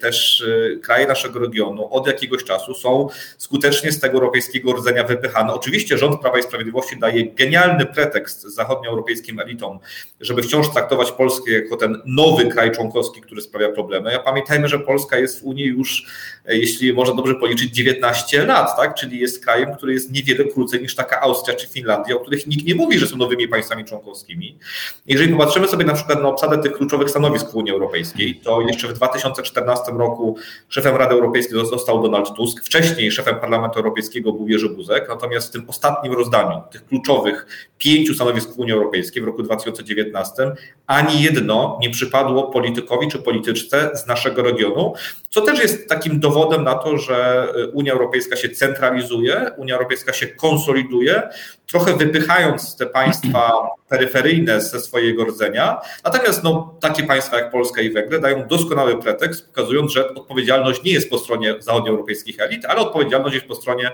też 0.00 0.44
kraje 0.82 1.06
naszego 1.06 1.38
regionu 1.38 1.94
od 1.94 2.06
jakiegoś 2.06 2.44
czasu 2.44 2.74
są 2.74 3.08
skutecznie 3.38 3.92
z 3.92 4.00
tego 4.00 4.14
europejskiego 4.14 4.72
rdzenia 4.72 5.04
wypychane. 5.04 5.54
Oczywiście 5.54 5.98
rząd 5.98 6.20
Prawa 6.20 6.38
i 6.38 6.42
Sprawiedliwości 6.42 6.98
daje 6.98 7.32
genialny 7.34 7.86
pretekst 7.94 8.42
zachodnioeuropejskim 8.42 9.40
elitom, 9.40 9.78
żeby 10.20 10.42
wciąż 10.42 10.70
traktować 10.70 11.12
Polskę 11.12 11.50
jako 11.50 11.76
ten 11.76 12.02
nowy 12.06 12.46
kraj 12.46 12.72
członkowski, 12.72 13.20
który 13.20 13.40
sprawia 13.40 13.72
problemy. 13.72 14.12
Ja 14.12 14.18
pamiętajmy, 14.18 14.68
że 14.68 14.78
Polska 14.78 15.18
jest 15.18 15.40
w 15.40 15.44
Unii 15.44 15.64
już, 15.64 16.06
e, 16.46 16.56
jeśli 16.56 16.92
można 16.92 17.14
dobrze 17.14 17.34
policzyć, 17.34 17.74
19 17.74 18.44
lat, 18.46 18.76
tak? 18.76 18.94
czyli 18.94 19.18
jest 19.18 19.44
krajem, 19.44 19.74
który 19.76 19.92
jest 19.92 20.12
niewiele 20.12 20.44
krócej 20.44 20.82
niż 20.82 20.94
taka 20.94 21.20
Austria 21.20 21.56
czy 21.56 21.68
Finlandia, 21.68 22.16
o 22.16 22.20
których 22.20 22.46
nikt 22.46 22.66
nie 22.66 22.74
mówi, 22.74 22.98
że 22.98 23.06
są 23.06 23.16
nowymi 23.16 23.48
państwami 23.48 23.84
członkowskimi. 23.84 24.58
Jeżeli 25.06 25.32
popatrzymy 25.32 25.68
sobie 25.68 25.84
na 25.84 25.94
przykład 25.94 26.22
na 26.22 26.28
obsadę 26.28 26.58
tych 26.58 26.72
kluczowych 26.72 27.10
stanowisk 27.10 27.50
w 27.50 27.54
Unii 27.54 27.72
Europejskiej, 27.72 28.40
to 28.44 28.60
jeszcze 28.60 28.88
w 28.88 28.92
2014 28.92 29.92
roku 29.92 30.36
szefem 30.68 30.96
Rady 30.96 31.14
Europejskiej 31.14 31.66
został 31.66 32.02
Donald 32.02 32.36
Tusk, 32.36 32.64
wcześniej 32.64 33.12
szefem 33.12 33.40
Parlamentu 33.40 33.78
Europejskiego 33.78 34.32
był 34.32 34.48
Jerzy 34.48 34.68
Buzek, 34.68 35.08
natomiast 35.08 35.48
w 35.48 35.52
tym 35.52 35.64
ostatnim 35.68 36.12
rozdaniu 36.12 36.62
tych 36.72 36.86
kluczowych 36.86 37.46
pięciu 37.80 38.14
stanowisk 38.14 38.54
w 38.54 38.58
Unii 38.58 38.72
Europejskiej 38.72 39.22
w 39.22 39.26
roku 39.26 39.42
2019 39.42 40.52
ani 40.86 41.22
jedno 41.22 41.78
nie 41.82 41.90
przypadło 41.90 42.42
politykowi 42.42 43.08
czy 43.08 43.18
polityczce 43.18 43.90
z 43.94 44.06
naszego 44.06 44.42
regionu, 44.42 44.94
co 45.30 45.40
też 45.40 45.58
jest 45.58 45.88
takim 45.88 46.20
dowodem 46.20 46.64
na 46.64 46.74
to, 46.74 46.98
że 46.98 47.48
Unia 47.72 47.92
Europejska 47.92 48.36
się 48.36 48.48
centralizuje, 48.48 49.50
Unia 49.56 49.74
Europejska 49.74 50.12
się 50.12 50.26
konsoliduje, 50.26 51.22
trochę 51.66 51.96
wypychając 51.96 52.76
te 52.76 52.86
państwa 52.86 53.52
peryferyjne 53.90 54.60
ze 54.60 54.80
swojego 54.80 55.24
rdzenia. 55.24 55.80
Natomiast 56.04 56.44
no, 56.44 56.74
takie 56.80 57.02
państwa 57.02 57.36
jak 57.36 57.50
Polska 57.50 57.80
i 57.80 57.90
Węgry 57.90 58.20
dają 58.20 58.46
doskonały 58.46 58.98
pretekst, 58.98 59.46
pokazując, 59.46 59.92
że 59.92 60.14
odpowiedzialność 60.14 60.82
nie 60.82 60.92
jest 60.92 61.10
po 61.10 61.18
stronie 61.18 61.54
zachodnioeuropejskich 61.58 62.40
elit, 62.40 62.64
ale 62.64 62.80
odpowiedzialność 62.80 63.34
jest 63.34 63.46
po 63.46 63.54
stronie 63.54 63.90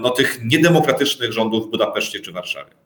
no, 0.00 0.10
tych 0.10 0.44
niedemokratycznych 0.44 1.32
rządów 1.32 1.66
w 1.66 1.70
Budapeszcie 1.70 2.20
czy 2.20 2.32
Warszawie. 2.32 2.83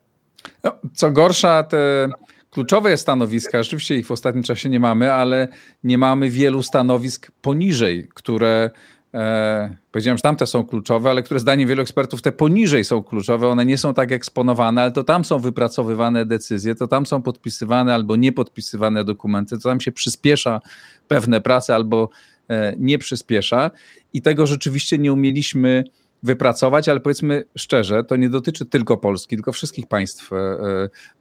No, 0.65 0.73
co 0.95 1.11
gorsza, 1.11 1.63
te 1.63 2.09
kluczowe 2.51 2.97
stanowiska, 2.97 3.63
rzeczywiście 3.63 3.97
ich 3.97 4.07
w 4.07 4.11
ostatnim 4.11 4.45
czasie 4.45 4.69
nie 4.69 4.81
mamy, 4.81 5.13
ale 5.13 5.49
nie 5.85 5.99
mamy 5.99 6.31
wielu 6.31 6.63
stanowisk 6.63 7.31
poniżej, 7.43 8.09
które 8.15 8.71
e, 9.15 9.77
powiedziałem, 9.93 10.19
że 10.19 10.23
tamte 10.23 10.47
są 10.47 10.65
kluczowe, 10.65 11.11
ale 11.11 11.23
które 11.23 11.41
zdaniem 11.41 11.69
wielu 11.69 11.83
ekspertów 11.83 12.23
te 12.23 12.33
poniżej 12.33 12.85
są 12.85 13.03
kluczowe, 13.03 13.49
one 13.49 13.65
nie 13.65 13.79
są 13.79 13.95
tak 13.95 14.13
eksponowane, 14.13 14.83
ale 14.83 14.93
to 14.93 15.05
tam 15.05 15.25
są 15.25 15.39
wypracowywane 15.39 16.27
decyzje, 16.27 16.75
to 16.75 16.89
tam 16.89 17.07
są 17.07 17.23
podpisywane 17.23 17.95
albo 17.95 18.17
niepodpisywane 18.17 19.05
dokumenty, 19.05 19.59
to 19.59 19.69
tam 19.69 19.81
się 19.81 19.93
przyspiesza 19.93 20.61
pewne 21.09 21.41
prace 21.41 21.75
albo 21.75 22.11
e, 22.49 22.75
nie 22.79 22.99
przyspiesza. 22.99 23.71
I 24.13 24.23
tego 24.23 24.47
rzeczywiście 24.47 24.99
nie 24.99 25.13
umieliśmy 25.13 25.85
wypracować, 26.23 26.89
ale 26.89 27.01
powiedzmy 27.01 27.45
szczerze, 27.57 28.05
to 28.05 28.17
nie 28.17 28.31
dotyczy 28.31 28.67
tylko 28.67 28.97
Polski, 28.97 29.37
tylko 29.37 29.53
wszystkich 29.53 29.87
państw 29.87 30.33
e, 30.33 30.37
e, 30.37 30.59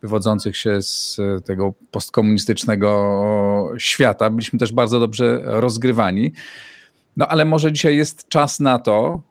wywodzących 0.01 0.58
się 0.58 0.82
z 0.82 1.18
tego 1.46 1.74
postkomunistycznego 1.92 3.74
świata. 3.77 4.30
Byliśmy 4.30 4.60
też 4.60 4.74
bardzo 4.74 5.00
dobrze 5.00 5.42
rozgrywani. 5.44 6.32
No 7.18 7.27
ale 7.27 7.46
może 7.46 7.72
dzisiaj 7.72 7.98
jest 7.98 8.27
czas 8.27 8.60
na 8.60 8.80
to, 8.80 9.22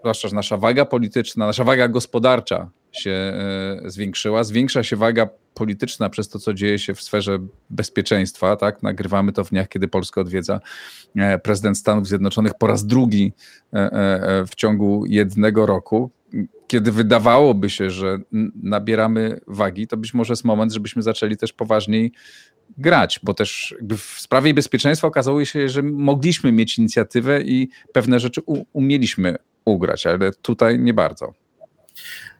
zwłaszcza, 0.00 0.28
że 0.28 0.36
nasza 0.36 0.56
waga 0.56 0.84
polityczna, 0.84 1.46
nasza 1.46 1.64
waga 1.64 1.88
gospodarcza 1.88 2.70
się 2.92 3.10
e, 3.10 3.90
zwiększyła, 3.90 4.44
zwiększa 4.44 4.82
się 4.82 4.96
waga 4.96 5.28
polityczna 5.56 6.10
przez 6.10 6.28
to, 6.28 6.38
co 6.38 6.54
dzieje 6.54 6.78
się 6.78 6.94
w 6.94 7.02
sferze 7.02 7.38
bezpieczeństwa. 7.70 8.56
Tak? 8.56 8.82
Nagrywamy 8.82 9.32
to 9.32 9.44
w 9.44 9.50
dniach, 9.50 9.68
kiedy 9.68 9.88
Polskę 9.88 10.20
odwiedza 10.20 10.60
e, 11.16 11.38
prezydent 11.38 11.78
Stanów 11.78 12.08
Zjednoczonych 12.08 12.52
po 12.58 12.66
raz 12.66 12.86
drugi 12.86 13.32
e, 13.72 14.44
w 14.46 14.54
ciągu 14.54 15.06
jednego 15.06 15.66
roku. 15.66 16.10
Kiedy 16.66 16.92
wydawałoby 16.92 17.70
się, 17.70 17.90
że 17.90 18.18
nabieramy 18.62 19.40
wagi, 19.46 19.86
to 19.86 19.96
być 19.96 20.14
może 20.14 20.32
jest 20.32 20.44
moment, 20.44 20.72
żebyśmy 20.72 21.02
zaczęli 21.02 21.36
też 21.36 21.52
poważniej 21.52 22.12
grać, 22.78 23.20
bo 23.22 23.34
też 23.34 23.74
w 23.96 24.20
sprawie 24.20 24.54
bezpieczeństwa 24.54 25.08
okazało 25.08 25.44
się, 25.44 25.68
że 25.68 25.82
mogliśmy 25.82 26.52
mieć 26.52 26.78
inicjatywę 26.78 27.42
i 27.42 27.68
pewne 27.92 28.20
rzeczy 28.20 28.40
umieliśmy 28.72 29.36
ugrać, 29.64 30.06
ale 30.06 30.32
tutaj 30.32 30.78
nie 30.78 30.94
bardzo. 30.94 31.34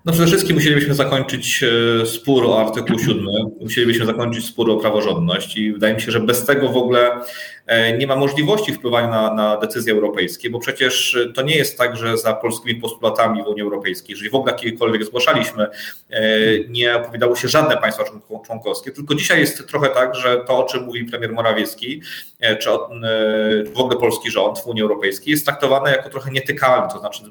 No 0.07 0.13
przede 0.13 0.27
wszystkim 0.27 0.57
musielibyśmy 0.57 0.95
zakończyć 0.95 1.65
e, 2.03 2.07
spór 2.07 2.47
o 2.47 2.61
artykuł 2.61 2.99
7, 2.99 3.27
musielibyśmy 3.61 4.07
zakończyć 4.07 4.47
spór 4.47 4.71
o 4.71 4.77
praworządność 4.77 5.57
i 5.57 5.73
wydaje 5.73 5.95
mi 5.95 6.01
się, 6.01 6.13
że 6.13 6.21
bez 6.21 6.47
tego 6.47 6.69
w 6.69 6.77
ogóle 6.77 7.21
e, 7.67 7.99
nie 7.99 8.07
ma 8.07 8.17
możliwości 8.17 8.73
wpływania 8.73 9.09
na, 9.09 9.35
na 9.35 9.57
decyzje 9.57 9.93
europejskie, 9.93 10.51
bo 10.51 10.59
przecież 10.59 11.19
to 11.35 11.43
nie 11.43 11.57
jest 11.57 11.79
tak, 11.79 11.97
że 11.97 12.19
za 12.19 12.33
polskimi 12.33 12.81
postulatami 12.81 13.43
w 13.43 13.47
Unii 13.47 13.63
Europejskiej, 13.63 14.13
jeżeli 14.13 14.31
w 14.31 14.35
ogóle 14.35 14.53
jakiekolwiek 14.53 15.05
zgłaszaliśmy, 15.05 15.67
e, 16.11 16.21
nie 16.69 16.97
opowiadało 16.97 17.37
się 17.37 17.49
żadne 17.49 17.77
państwa 17.77 18.05
członkowskie, 18.47 18.91
tylko 18.91 19.15
dzisiaj 19.15 19.41
jest 19.41 19.69
trochę 19.69 19.89
tak, 19.89 20.15
że 20.15 20.45
to, 20.47 20.59
o 20.59 20.65
czym 20.65 20.85
mówi 20.85 21.05
premier 21.05 21.33
Morawiecki, 21.33 22.03
czy 22.61 22.71
w 23.75 23.81
ogóle 23.81 24.01
polski 24.01 24.31
rząd 24.31 24.59
w 24.59 24.67
Unii 24.67 24.83
Europejskiej 24.83 25.31
jest 25.31 25.45
traktowane 25.45 25.91
jako 25.91 26.11
trochę 26.11 26.31
nietykalny, 26.31 26.89
to 26.93 26.99
znaczy 26.99 27.23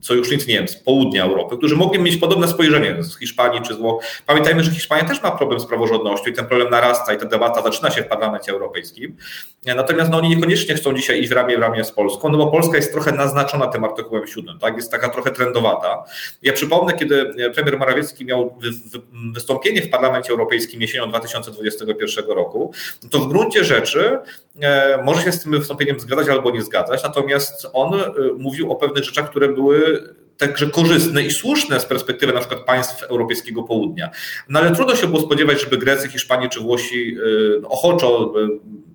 sojusznicy, 0.00 0.48
nie 0.48 0.54
wiem, 0.54 0.68
z 0.68 0.76
południa 0.76 1.24
Europy, 1.24 1.56
którzy 1.56 1.76
mogli 1.76 2.02
mieć 2.02 2.16
podobne 2.16 2.48
spojrzenie 2.48 3.02
z 3.02 3.18
Hiszpanii 3.18 3.62
czy 3.62 3.74
z 3.74 3.76
Włoch. 3.76 4.04
Pamiętajmy, 4.26 4.64
że 4.64 4.70
Hiszpania 4.70 5.04
też 5.04 5.22
ma 5.22 5.30
problem 5.30 5.60
z 5.60 5.66
praworządnością 5.66 6.30
i 6.30 6.32
ten 6.32 6.46
problem 6.46 6.70
narasta 6.70 7.14
i 7.14 7.18
ta 7.18 7.26
debata 7.26 7.62
zaczyna 7.62 7.90
się 7.90 8.02
w 8.02 8.06
Parlamencie 8.06 8.52
Europejskim. 8.52 9.16
Natomiast 9.66 10.10
no, 10.10 10.18
oni 10.18 10.28
niekoniecznie 10.28 10.74
chcą 10.74 10.94
dzisiaj 10.94 11.20
iść 11.20 11.30
ramię 11.30 11.56
w 11.56 11.60
ramię 11.60 11.84
z 11.84 11.92
Polską, 11.92 12.28
no 12.28 12.38
bo 12.38 12.46
Polska 12.46 12.76
jest 12.76 12.92
trochę 12.92 13.12
naznaczona 13.12 13.66
tym 13.66 13.84
artykułem 13.84 14.26
7, 14.26 14.58
tak? 14.58 14.76
Jest 14.76 14.90
taka 14.90 15.08
trochę 15.08 15.30
trendowata. 15.30 16.04
Ja 16.42 16.52
przypomnę, 16.52 16.92
kiedy 16.92 17.34
premier 17.54 17.78
Morawiecki 17.78 18.24
miał 18.24 18.58
wystąpienie 19.34 19.82
w 19.82 19.90
Parlamencie 19.90 20.30
Europejskim 20.30 20.80
jesienią 20.80 21.08
2021 21.08 22.24
roku, 22.26 22.72
to 23.10 23.18
w 23.18 23.28
gruncie 23.28 23.64
rzeczy 23.64 24.18
może 25.04 25.22
się 25.22 25.32
z 25.32 25.42
tym 25.42 25.52
wystąpieniem 25.52 26.00
zgadzać 26.00 26.28
albo 26.28 26.50
nie 26.50 26.62
zgadzać, 26.62 27.02
natomiast 27.02 27.66
on 27.72 28.00
e, 28.00 28.12
mówił 28.38 28.72
o 28.72 28.76
pewnych 28.76 29.04
rzeczach, 29.04 29.30
które 29.30 29.48
były 29.48 30.02
także 30.36 30.66
korzystne 30.66 31.22
i 31.22 31.30
słuszne 31.30 31.80
z 31.80 31.86
perspektywy 31.86 32.32
na 32.32 32.40
przykład 32.40 32.64
państw 32.64 33.02
europejskiego 33.02 33.62
południa. 33.62 34.10
No 34.48 34.60
ale 34.60 34.72
trudno 34.72 34.96
się 34.96 35.06
było 35.06 35.20
spodziewać, 35.20 35.60
żeby 35.60 35.78
Grecy, 35.78 36.08
Hiszpanie 36.08 36.48
czy 36.48 36.60
Włosi 36.60 37.16
y, 37.18 37.68
ochoczo 37.68 38.32
y, 38.40 38.89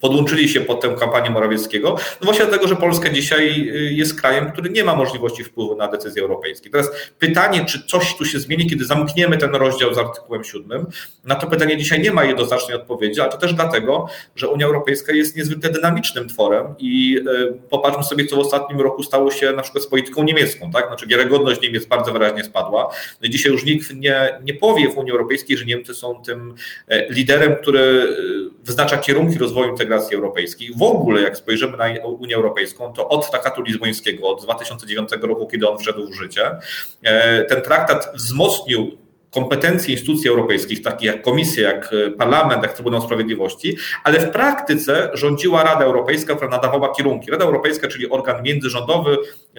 podłączyli 0.00 0.48
się 0.48 0.60
pod 0.60 0.80
tę 0.80 0.94
kampanię 0.98 1.30
Morawieckiego, 1.30 1.88
no 1.90 2.24
właśnie 2.24 2.44
dlatego, 2.44 2.68
że 2.68 2.76
Polska 2.76 3.08
dzisiaj 3.08 3.68
y, 3.68 3.92
jest 3.92 4.20
krajem, 4.20 4.52
który 4.52 4.70
nie 4.70 4.84
ma 4.84 4.96
możliwości 4.96 5.44
wpływu 5.44 5.76
na 5.76 5.88
decyzje 5.88 6.22
europejskie. 6.22 6.70
Teraz 6.70 6.90
pytanie, 7.18 7.64
czy 7.64 7.86
coś 7.86 8.16
tu 8.16 8.24
się 8.24 8.38
zmieni, 8.38 8.70
kiedy 8.70 8.84
zamkniemy 8.84 9.36
ten 9.36 9.54
rozdział 9.54 9.94
z 9.94 9.98
artykułem 9.98 10.44
7, 10.44 10.86
na 11.24 11.34
to 11.34 11.46
pytanie 11.46 11.76
dzisiaj 11.76 12.00
nie 12.00 12.12
ma 12.12 12.24
jednoznacznej 12.24 12.76
odpowiedzi, 12.76 13.20
ale 13.20 13.30
to 13.30 13.38
też 13.38 13.54
dlatego, 13.54 14.06
że 14.36 14.48
Unia 14.48 14.66
Europejska 14.66 15.12
jest 15.12 15.36
niezwykle 15.36 15.70
dynamicznym 15.70 16.28
tworem 16.28 16.66
i 16.78 17.18
y, 17.18 17.68
popatrzmy 17.70 18.04
sobie, 18.04 18.26
co 18.26 18.36
w 18.36 18.38
ostatnim 18.38 18.80
roku 18.80 19.02
stało 19.02 19.30
się 19.30 19.52
na 19.52 19.62
przykład 19.62 19.84
z 19.84 19.86
polityką 19.86 20.22
niemiecką, 20.22 20.70
tak? 20.70 20.86
Znaczy 20.86 21.06
wiarygodność 21.06 21.60
Niemiec 21.60 21.86
bardzo 21.86 22.12
wyraźnie 22.12 22.44
spadła. 22.44 22.90
No 23.22 23.28
dzisiaj 23.28 23.52
już 23.52 23.64
nikt 23.64 23.94
nie, 23.94 24.38
nie 24.44 24.54
powie 24.54 24.88
w 24.88 24.98
Unii 24.98 25.12
Europejskiej, 25.12 25.56
że 25.56 25.64
Niemcy 25.64 25.94
są 25.94 26.22
tym 26.22 26.54
e, 26.88 27.12
liderem, 27.12 27.56
który 27.56 27.80
y, 27.80 28.64
wyznacza 28.64 28.96
kierunki 28.96 29.38
rozwoju 29.38 29.49
rozwoju 29.50 29.70
integracji 29.70 30.16
europejskiej. 30.16 30.70
W 30.76 30.82
ogóle, 30.82 31.22
jak 31.22 31.36
spojrzymy 31.36 31.76
na 31.76 31.84
Unię 32.04 32.36
Europejską, 32.36 32.92
to 32.92 33.08
od 33.08 33.30
traktatu 33.30 33.62
lizbońskiego, 33.62 34.28
od 34.28 34.42
2009 34.42 35.10
roku, 35.22 35.46
kiedy 35.46 35.68
on 35.68 35.78
wszedł 35.78 36.06
w 36.06 36.14
życie, 36.14 36.58
e, 37.02 37.44
ten 37.44 37.62
traktat 37.62 38.12
wzmocnił 38.14 38.98
kompetencje 39.30 39.92
instytucji 39.92 40.28
europejskich, 40.28 40.82
takich 40.82 41.06
jak 41.06 41.22
Komisja, 41.22 41.72
jak 41.72 41.90
Parlament, 42.18 42.62
jak 42.62 42.72
Trybunał 42.72 43.02
Sprawiedliwości, 43.02 43.76
ale 44.04 44.20
w 44.20 44.30
praktyce 44.30 45.10
rządziła 45.14 45.64
Rada 45.64 45.84
Europejska, 45.84 46.34
która 46.34 46.50
nadawała 46.50 46.94
kierunki. 46.94 47.30
Rada 47.30 47.44
Europejska, 47.44 47.88
czyli 47.88 48.10
organ 48.10 48.42
międzyrządowy, 48.42 49.16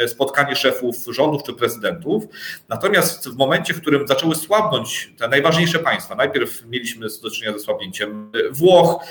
spotkanie 0.07 0.55
szefów 0.55 0.95
rządów 1.07 1.43
czy 1.43 1.53
prezydentów. 1.53 2.23
Natomiast 2.69 3.29
w 3.29 3.37
momencie, 3.37 3.73
w 3.73 3.81
którym 3.81 4.07
zaczęły 4.07 4.35
słabnąć 4.35 5.13
te 5.17 5.27
najważniejsze 5.27 5.79
państwa, 5.79 6.15
najpierw 6.15 6.65
mieliśmy 6.65 7.07
do 7.23 7.31
czynienia 7.31 7.57
ze 7.57 7.63
słabnięciem 7.63 8.31
Włoch, 8.51 9.05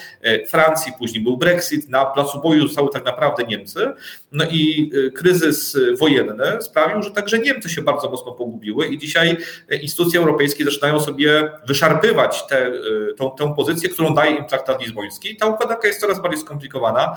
Francji, 0.48 0.92
później 0.98 1.24
był 1.24 1.36
Brexit, 1.36 1.88
na 1.88 2.04
placu 2.04 2.40
boju 2.40 2.66
zostały 2.66 2.88
tak 2.92 3.04
naprawdę 3.04 3.44
Niemcy, 3.44 3.92
no 4.32 4.44
i 4.50 4.90
kryzys 5.14 5.76
wojenny 5.98 6.44
sprawił, 6.60 7.02
że 7.02 7.10
także 7.10 7.38
Niemcy 7.38 7.68
się 7.68 7.82
bardzo 7.82 8.10
mocno 8.10 8.32
pogubiły 8.32 8.86
i 8.86 8.98
dzisiaj 8.98 9.36
instytucje 9.82 10.20
europejskie 10.20 10.49
zaczynają 10.58 11.00
sobie 11.00 11.52
wyszarpywać 11.66 12.46
tę, 12.46 12.72
tą, 13.16 13.30
tę 13.30 13.54
pozycję, 13.56 13.88
którą 13.88 14.14
daje 14.14 14.36
im 14.36 14.44
traktat 14.44 14.82
lizboński. 14.82 15.36
Ta 15.36 15.46
układanka 15.46 15.88
jest 15.88 16.00
coraz 16.00 16.22
bardziej 16.22 16.40
skomplikowana 16.40 17.16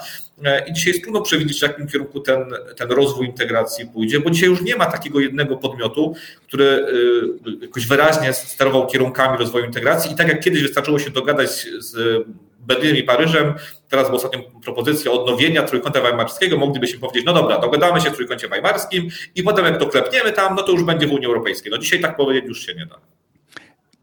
i 0.68 0.74
dzisiaj 0.74 0.94
jest 0.94 1.04
trudno 1.04 1.22
przewidzieć, 1.22 1.60
w 1.60 1.62
jakim 1.62 1.88
kierunku 1.88 2.20
ten, 2.20 2.46
ten 2.78 2.92
rozwój 2.92 3.26
integracji 3.26 3.88
pójdzie, 3.88 4.20
bo 4.20 4.30
dzisiaj 4.30 4.50
już 4.50 4.62
nie 4.62 4.76
ma 4.76 4.86
takiego 4.86 5.20
jednego 5.20 5.58
podmiotu, 5.58 6.16
który 6.48 6.66
y, 6.66 7.66
jakoś 7.66 7.88
wyraźnie 7.88 8.34
sterował 8.34 8.88
kierunkami 8.88 9.38
rozwoju 9.38 9.66
integracji 9.66 10.12
i 10.12 10.16
tak 10.16 10.28
jak 10.28 10.44
kiedyś 10.44 10.62
wystarczyło 10.62 11.00
się 11.00 11.10
dogadać 11.10 11.68
z 11.78 12.24
Berlinem 12.68 12.98
i 12.98 13.04
Paryżem, 13.04 13.54
teraz 13.90 14.08
była 14.08 14.18
ostatnia 14.18 14.40
propozycja 14.64 15.12
odnowienia 15.12 15.64
Trójkąta 15.64 16.02
Weimarskiego, 16.02 16.58
moglibyśmy 16.58 17.00
powiedzieć, 17.00 17.26
no 17.26 17.34
dobra, 17.34 17.60
dogadamy 17.60 18.02
się 18.02 18.10
w 18.10 18.16
Trójkącie 18.16 18.48
Weimarskim 18.48 19.08
i 19.36 19.44
potem 19.44 19.66
jak 19.66 19.78
to 19.78 19.86
klepniemy 19.86 20.32
tam, 20.32 20.56
no 20.56 20.64
to 20.64 20.72
już 20.72 20.84
będzie 20.84 21.08
w 21.08 21.12
Unii 21.12 21.26
Europejskiej. 21.26 21.72
No 21.72 21.78
dzisiaj 21.78 22.02
tak 22.02 22.16
powiedzieć 22.16 22.46
już 22.46 22.66
się 22.66 22.74
nie 22.74 22.86
da. 22.86 23.00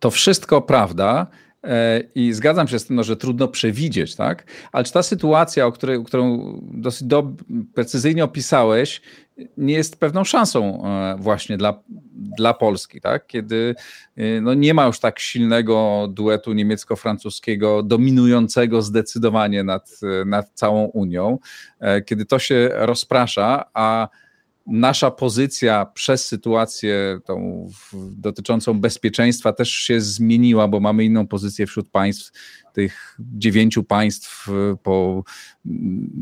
To 0.01 0.11
wszystko 0.11 0.63
prawda. 0.63 1.27
E, 1.65 2.01
I 2.15 2.33
zgadzam 2.33 2.69
się 2.69 2.79
z 2.79 2.87
tym, 2.87 2.97
no, 2.97 3.05
że 3.05 3.17
trudno 3.17 3.49
przewidzieć, 3.49 4.17
tak? 4.17 4.45
Ale 4.73 4.85
czy 4.85 4.93
ta 4.93 5.03
sytuacja, 5.03 5.67
o 5.67 5.73
której, 5.73 6.05
którą 6.05 6.55
dosyć 6.63 7.09
do, 7.09 7.33
precyzyjnie 7.75 8.25
opisałeś, 8.25 9.03
nie 9.57 9.75
jest 9.75 10.01
pewną 10.01 10.25
szansą 10.25 10.83
e, 10.85 11.17
właśnie 11.19 11.57
dla, 11.57 11.83
dla 12.13 12.55
Polski, 12.55 13.01
tak? 13.01 13.27
Kiedy 13.27 13.75
e, 14.17 14.41
no, 14.41 14.55
nie 14.55 14.75
ma 14.75 14.87
już 14.87 15.01
tak 15.01 15.19
silnego 15.19 16.09
duetu 16.11 16.53
niemiecko-francuskiego, 16.53 17.83
dominującego 17.83 18.83
zdecydowanie 18.83 19.65
nad, 19.65 20.01
nad 20.27 20.51
całą 20.55 20.85
Unią, 20.85 21.39
kiedy 22.07 22.25
to 22.25 22.39
się 22.39 22.71
rozprasza, 22.73 23.65
a 23.75 24.09
nasza 24.67 25.11
pozycja 25.11 25.87
przez 25.95 26.27
sytuację 26.27 27.21
tą 27.25 27.69
dotyczącą 28.13 28.81
bezpieczeństwa 28.81 29.53
też 29.53 29.71
się 29.71 30.01
zmieniła, 30.01 30.69
bo 30.69 30.81
mamy 30.81 31.05
inną 31.05 31.27
pozycję 31.27 31.67
wśród 31.67 31.89
państw, 31.89 32.33
tych 32.73 33.17
dziewięciu 33.21 33.85
państw 33.85 34.49
po 34.83 35.25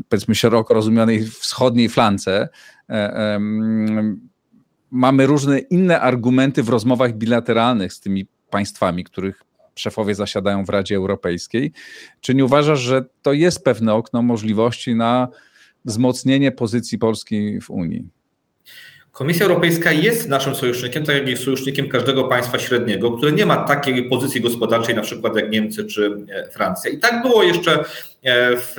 powiedzmy 0.09 0.35
szeroko 0.35 0.73
rozumianej 0.73 1.25
wschodniej 1.25 1.89
flance. 1.89 2.49
E, 2.89 3.39
mamy 4.91 5.25
różne 5.25 5.59
inne 5.59 6.01
argumenty 6.01 6.63
w 6.63 6.69
rozmowach 6.69 7.13
bilateralnych 7.17 7.93
z 7.93 7.99
tymi 7.99 8.25
państwami, 8.49 9.03
których 9.03 9.43
szefowie 9.75 10.15
zasiadają 10.15 10.65
w 10.65 10.69
Radzie 10.69 10.95
Europejskiej. 10.95 11.71
Czy 12.21 12.35
nie 12.35 12.45
uważasz, 12.45 12.79
że 12.79 13.05
to 13.21 13.33
jest 13.33 13.63
pewne 13.63 13.93
okno 13.93 14.21
możliwości 14.21 14.95
na 14.95 15.27
wzmocnienie 15.85 16.51
pozycji 16.51 16.97
Polski 16.97 17.61
w 17.61 17.69
Unii? 17.69 18.18
Komisja 19.11 19.45
Europejska 19.45 19.91
jest 19.91 20.29
naszym 20.29 20.55
sojusznikiem, 20.55 21.05
tak 21.05 21.15
jak 21.15 21.27
jest 21.27 21.43
sojusznikiem 21.43 21.89
każdego 21.89 22.23
państwa 22.23 22.59
średniego, 22.59 23.11
które 23.11 23.31
nie 23.31 23.45
ma 23.45 23.57
takiej 23.57 24.09
pozycji 24.09 24.41
gospodarczej, 24.41 24.95
na 24.95 25.01
przykład 25.01 25.35
jak 25.35 25.49
Niemcy 25.49 25.85
czy 25.85 26.25
e, 26.29 26.51
Francja. 26.51 26.91
I 26.91 26.97
tak 26.97 27.21
było 27.21 27.43
jeszcze 27.43 27.83
w 28.23 28.75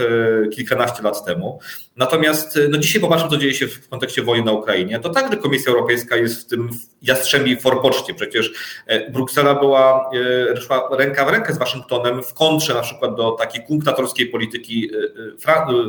kilkanaście 0.55 1.03
lat 1.03 1.25
temu. 1.25 1.61
Natomiast 1.97 2.59
no 2.69 2.79
dzisiaj 2.79 3.01
popatrzmy, 3.01 3.29
co 3.29 3.37
dzieje 3.37 3.55
się 3.55 3.67
w 3.69 3.89
kontekście 3.89 4.23
wojny 4.23 4.45
na 4.45 4.53
Ukrainie. 4.53 5.01
To 5.01 5.11
także 5.11 5.37
Komisja 5.37 5.73
Europejska 5.73 6.17
jest 6.17 6.43
w 6.43 6.47
tym 6.47 6.71
jastrzębiej 7.03 7.61
forpoczcie. 7.61 8.15
Przecież 8.15 8.53
e, 8.87 9.11
Bruksela 9.11 9.55
była, 9.55 10.11
e, 10.53 10.57
szła 10.61 10.89
ręka 10.93 11.25
w 11.25 11.29
rękę 11.29 11.53
z 11.55 11.59
Waszyngtonem 11.59 12.23
w 12.23 12.35
kontrze 12.35 12.75
na 12.75 12.81
przykład 12.81 13.15
do 13.15 13.31
takiej 13.31 13.65
kunktatorskiej 13.65 14.27
polityki 14.27 14.91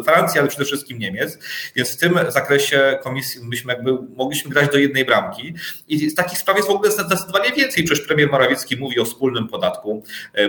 Francji, 0.03 0.39
ale 0.39 0.47
przede 0.47 0.65
wszystkim 0.65 0.99
Niemiec. 0.99 1.39
Więc 1.75 1.95
w 1.95 1.97
tym 1.97 2.19
zakresie 2.27 2.99
komisji 3.03 3.41
myśmy 3.43 3.73
jakby 3.73 3.97
mogliśmy 4.15 4.51
grać 4.51 4.71
do 4.71 4.77
jednej 4.77 5.05
bramki. 5.05 5.53
I 5.87 6.09
z 6.09 6.15
takich 6.15 6.37
spraw 6.37 6.57
jest 6.57 6.69
w 6.69 6.71
ogóle 6.71 6.91
zdecydowanie 6.91 7.51
więcej. 7.51 7.83
Przecież 7.83 8.07
premier 8.07 8.31
Morawiecki 8.31 8.77
mówi 8.77 8.99
o 8.99 9.05
wspólnym 9.05 9.47
podatku, 9.47 10.03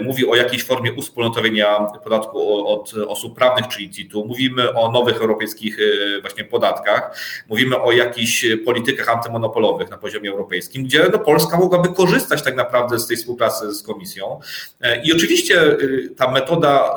mówi 0.04 0.26
o 0.26 0.34
jakiejś 0.34 0.64
formie 0.64 0.92
uspólnotowienia 0.92 1.78
podatku 2.04 2.68
od 2.68 2.91
osób 3.08 3.36
prawnych, 3.36 3.68
czyli 3.68 3.90
CIT-u. 3.90 4.24
Mówimy 4.24 4.74
o 4.74 4.92
nowych 4.92 5.16
europejskich 5.16 5.78
e, 5.78 6.20
właśnie 6.20 6.44
podatkach, 6.44 7.18
mówimy 7.48 7.80
o 7.80 7.92
jakichś 7.92 8.46
politykach 8.64 9.08
antymonopolowych 9.08 9.90
na 9.90 9.98
poziomie 9.98 10.30
europejskim, 10.30 10.84
gdzie 10.84 11.08
no, 11.12 11.18
Polska 11.18 11.58
mogłaby 11.58 11.88
korzystać 11.88 12.42
tak 12.42 12.56
naprawdę 12.56 12.98
z 12.98 13.06
tej 13.06 13.16
współpracy 13.16 13.74
z 13.74 13.82
Komisją. 13.82 14.40
E, 14.80 15.02
I 15.02 15.12
oczywiście 15.12 15.62
e, 15.62 15.78
ta 16.16 16.30
metoda 16.30 16.96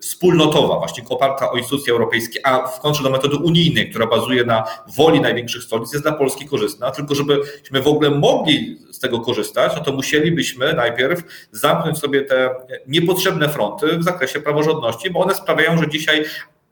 wspólnotowa, 0.00 0.78
właśnie 0.78 1.04
oparta 1.08 1.50
o 1.50 1.56
instytucje 1.56 1.92
europejskie, 1.92 2.46
a 2.46 2.66
w 2.66 2.80
kontrze 2.80 3.02
do 3.02 3.10
metody 3.10 3.36
unijnej, 3.36 3.90
która 3.90 4.06
bazuje 4.06 4.44
na 4.44 4.64
woli 4.96 5.20
największych 5.20 5.62
stolic, 5.62 5.92
jest 5.92 6.04
dla 6.04 6.12
Polski 6.12 6.46
korzystna, 6.46 6.90
tylko 6.90 7.14
żebyśmy 7.14 7.82
w 7.82 7.86
ogóle 7.86 8.10
mogli 8.10 8.78
tego 9.04 9.20
korzystać, 9.20 9.72
no 9.76 9.82
to 9.82 9.92
musielibyśmy 9.92 10.72
najpierw 10.72 11.22
zamknąć 11.52 11.98
sobie 11.98 12.22
te 12.22 12.50
niepotrzebne 12.86 13.48
fronty 13.48 13.98
w 13.98 14.02
zakresie 14.02 14.40
praworządności, 14.40 15.10
bo 15.10 15.20
one 15.20 15.34
sprawiają, 15.34 15.78
że 15.78 15.88
dzisiaj 15.88 16.24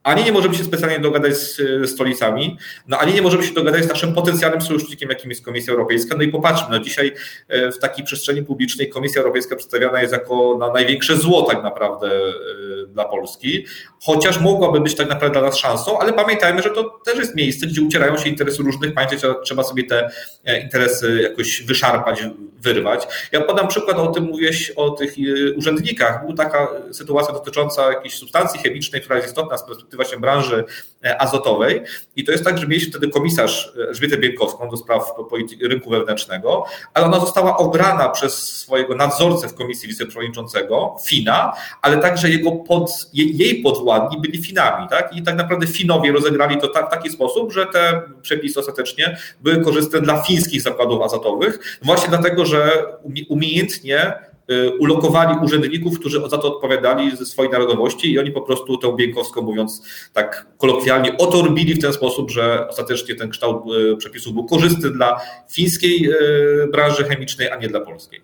ani 0.03 0.25
nie 0.25 0.33
możemy 0.33 0.55
się 0.55 0.65
specjalnie 0.65 0.99
dogadać 0.99 1.37
z 1.37 1.91
stolicami, 1.91 2.57
no 2.89 2.99
ani 2.99 3.15
nie 3.15 3.23
możemy 3.23 3.45
się 3.45 3.55
dogadać 3.55 3.85
z 3.85 3.89
naszym 3.89 4.15
potencjalnym 4.15 4.61
sojusznikiem, 4.61 5.09
jakim 5.09 5.31
jest 5.31 5.45
Komisja 5.45 5.73
Europejska. 5.73 6.17
No 6.17 6.23
i 6.23 6.29
popatrzmy, 6.29 6.69
no 6.71 6.79
dzisiaj 6.79 7.13
e, 7.49 7.73
w 7.73 7.79
takiej 7.79 8.05
przestrzeni 8.05 8.43
publicznej 8.43 8.89
Komisja 8.89 9.21
Europejska 9.21 9.57
przedstawiana 9.57 10.01
jest 10.01 10.13
jako 10.13 10.57
na 10.61 10.73
największe 10.73 11.17
zło 11.17 11.43
tak 11.43 11.63
naprawdę 11.63 12.07
e, 12.07 12.87
dla 12.87 13.05
Polski, 13.05 13.67
chociaż 14.05 14.41
mogłaby 14.41 14.81
być 14.81 14.95
tak 14.95 15.09
naprawdę 15.09 15.41
dla 15.41 15.49
nas 15.49 15.57
szansą, 15.57 15.99
ale 15.99 16.13
pamiętajmy, 16.13 16.63
że 16.63 16.71
to 16.71 16.85
też 17.05 17.19
jest 17.19 17.35
miejsce, 17.35 17.67
gdzie 17.67 17.83
ucierają 17.83 18.17
się 18.17 18.29
interesy 18.29 18.63
różnych 18.63 18.95
państw, 18.95 19.27
trzeba 19.45 19.63
sobie 19.63 19.85
te 19.85 20.11
e, 20.45 20.61
interesy 20.61 21.21
jakoś 21.23 21.63
wyszarpać, 21.63 22.25
wyrwać. 22.63 23.07
Ja 23.33 23.41
podam 23.41 23.69
przykład 23.69 23.97
o 23.99 24.07
tym, 24.07 24.25
mówiłeś 24.25 24.71
o 24.71 24.91
tych 24.91 25.15
urzędnikach. 25.57 26.21
Była 26.21 26.37
taka 26.37 26.69
sytuacja 26.93 27.35
dotycząca 27.35 27.93
jakiejś 27.93 28.15
substancji 28.15 28.61
chemicznej, 28.61 29.01
która 29.01 29.17
jest 29.17 29.29
istotna 29.29 29.59
z 29.59 29.63
perspektywy 29.63 29.97
właśnie 29.97 30.19
branży 30.19 30.65
e, 31.05 31.23
azotowej. 31.23 31.83
I 32.17 32.25
to 32.25 32.33
jest 32.33 32.45
tak, 32.45 32.59
że 32.59 32.67
mieliśmy 32.67 32.91
wtedy 32.91 33.09
komisarz 33.09 33.73
Elżbietę 33.89 34.19
Bienkowską 34.19 34.71
do 34.71 34.77
spraw 34.77 35.15
rynku 35.63 35.91
wewnętrznego, 35.91 36.65
ale 36.95 37.07
ona 37.07 37.21
została 37.21 37.57
obrana 37.57 38.09
przez 38.09 38.43
swojego 38.57 38.95
nadzorcę 38.95 39.49
w 39.49 39.55
komisji 39.55 39.89
wiceprzewodniczącego, 39.89 40.97
Fina, 41.05 41.53
ale 41.83 41.99
także 41.99 42.31
jego 42.31 42.53
pod, 42.53 42.91
jej 43.13 43.63
podwładni 43.93 44.21
byli 44.21 44.43
Finami. 44.43 44.89
Tak? 44.89 45.17
I 45.17 45.23
tak 45.23 45.37
naprawdę 45.37 45.67
Finowie 45.67 46.13
rozegrali 46.13 46.57
to 46.61 46.69
tak, 46.69 46.87
w 46.87 46.91
taki 46.91 47.11
sposób, 47.11 47.53
że 47.53 47.67
te 47.67 48.03
przepisy 48.23 48.61
ostatecznie 48.61 49.17
były 49.41 49.65
korzystne 49.65 50.01
dla 50.01 50.23
fińskich 50.23 50.63
zakładów 50.63 51.03
azotowych, 51.03 51.79
właśnie 51.83 52.09
dlatego, 52.09 52.47
że 52.47 52.87
umiejętnie 53.29 54.13
Y, 54.51 54.79
ulokowali 54.79 55.39
urzędników, 55.45 56.01
którzy 56.01 56.21
za 56.31 56.39
to 56.39 56.57
odpowiadali 56.57 57.17
ze 57.17 57.27
swojej 57.27 57.53
narodowości 57.53 58.13
i 58.13 58.19
oni 58.19 58.31
po 58.31 58.41
prostu 58.41 58.79
tę 58.79 58.97
Bieńkowską, 58.97 59.43
mówiąc 59.43 59.83
tak 60.13 60.47
kolokwialnie, 60.59 61.17
otorbili 61.17 61.75
w 61.75 61.81
ten 61.81 61.93
sposób, 61.93 62.31
że 62.31 62.69
ostatecznie 62.69 63.15
ten 63.15 63.31
kształt 63.31 63.65
y, 63.93 63.97
przepisów 63.97 64.35
był 64.35 64.45
korzystny 64.45 64.91
dla 64.91 65.21
fińskiej 65.51 66.11
y, 66.11 66.69
branży 66.73 67.05
chemicznej, 67.05 67.51
a 67.51 67.57
nie 67.57 67.69
dla 67.69 67.81
polskiej. 67.81 68.21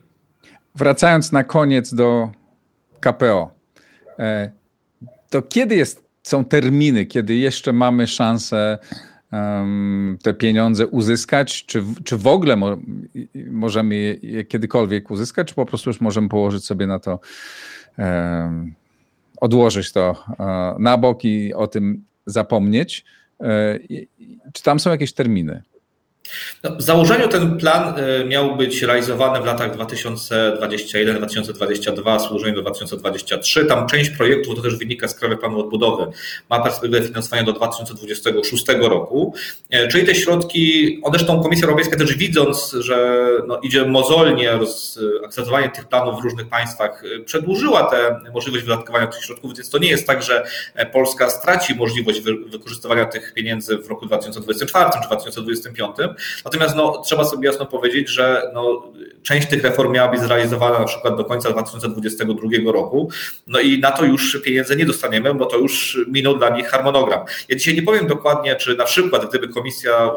Wracając 0.75 1.33
na 1.33 1.45
koniec 1.45 1.95
do 1.95 2.29
KPO, 3.01 3.51
e, 4.19 4.51
to 5.31 5.43
kiedy 5.43 5.77
jest, 5.77 6.09
są 6.23 6.45
terminy, 6.45 7.07
kiedy 7.07 7.35
jeszcze 7.37 7.73
mamy 7.73 8.07
szansę 8.07 8.79
te 10.23 10.35
pieniądze 10.35 10.87
uzyskać? 10.87 11.67
Czy, 11.67 11.85
czy 12.05 12.17
w 12.17 12.27
ogóle 12.27 12.57
mo 12.57 12.77
możemy 13.51 14.19
je 14.23 14.45
kiedykolwiek 14.45 15.11
uzyskać, 15.11 15.49
czy 15.49 15.55
po 15.55 15.67
prostu 15.67 15.91
już 15.91 16.01
możemy 16.01 16.29
położyć 16.29 16.64
sobie 16.64 16.87
na 16.87 16.99
to, 16.99 17.21
um, 17.99 18.75
odłożyć 19.41 19.93
to 19.93 20.25
e, 20.38 20.77
na 20.79 20.99
bok 20.99 21.25
i 21.25 21.55
o 21.55 21.67
tym 21.67 22.05
zapomnieć? 22.27 23.05
E, 23.41 23.79
czy 24.53 24.62
tam 24.62 24.81
są 24.81 24.91
jakieś 24.91 25.12
terminy? 25.12 25.62
No, 26.64 26.77
w 26.77 26.83
założeniu 26.83 27.29
ten 27.29 27.57
plan 27.57 27.95
e, 27.97 28.25
miał 28.25 28.57
być 28.57 28.83
realizowany 28.83 29.43
w 29.43 29.45
latach 29.45 29.77
2021-2022, 29.77 32.29
służenie 32.29 32.55
do 32.55 32.62
2023. 32.62 33.64
Tam 33.64 33.87
część 33.87 34.11
projektów, 34.11 34.57
to 34.57 34.62
też 34.62 34.77
wynika 34.77 35.09
z 35.09 35.14
Krajowego 35.14 35.41
Planu 35.41 35.61
Odbudowy, 35.61 36.07
ma 36.51 36.61
perspektywę 36.61 37.07
finansowania 37.07 37.43
do 37.43 37.53
2026 37.53 38.64
roku. 38.81 39.35
E, 39.71 39.88
czyli 39.88 40.07
te 40.07 40.14
środki, 40.14 41.01
zresztą 41.11 41.43
Komisja 41.43 41.64
Europejska 41.64 41.97
też 41.97 42.14
widząc, 42.14 42.77
że 42.81 43.27
no, 43.47 43.59
idzie 43.59 43.85
mozolnie 43.85 44.51
akceptowanie 45.25 45.69
tych 45.69 45.88
planów 45.88 46.21
w 46.21 46.25
różnych 46.25 46.49
państwach, 46.49 47.03
e, 47.05 47.21
przedłużyła 47.21 47.85
tę 47.85 48.21
możliwość 48.35 48.64
wydatkowania 48.64 49.07
tych 49.07 49.25
środków, 49.25 49.57
więc 49.57 49.71
to 49.71 49.79
nie 49.79 49.91
jest 49.91 50.07
tak, 50.07 50.23
że 50.23 50.47
Polska 50.93 51.31
straci 51.31 51.75
możliwość 51.75 52.21
wykorzystywania 52.47 53.05
tych 53.05 53.35
pieniędzy 53.35 53.79
w 53.79 53.88
roku 53.88 54.07
2024 54.07 54.91
czy 54.91 55.07
2025. 55.07 55.97
Natomiast 56.45 56.77
no, 56.77 57.03
trzeba 57.07 57.25
sobie 57.25 57.49
jasno 57.49 57.67
powiedzieć, 57.67 58.09
że 58.09 58.43
no, 58.55 58.93
część 59.23 59.49
tych 59.49 59.63
reform 59.63 59.93
miała 59.93 60.09
być 60.09 60.21
zrealizowana 60.21 60.79
na 60.79 60.85
przykład 60.85 61.17
do 61.17 61.25
końca 61.25 61.51
2022 61.51 62.73
roku. 62.73 63.11
No 63.47 63.61
i 63.61 63.79
na 63.79 63.91
to 63.91 64.05
już 64.05 64.41
pieniędzy 64.45 64.77
nie 64.77 64.87
dostaniemy, 64.87 65.35
bo 65.35 65.47
to 65.47 65.59
już 65.59 65.99
minął 66.09 66.39
dla 66.39 66.49
nich 66.49 66.67
harmonogram. 66.67 67.21
Ja 67.49 67.57
dzisiaj 67.57 67.75
nie 67.75 67.83
powiem 67.83 68.07
dokładnie, 68.07 68.57
czy 68.57 68.77
na 68.77 68.85
przykład 68.85 69.29
gdyby 69.29 69.49
komisja 69.49 70.11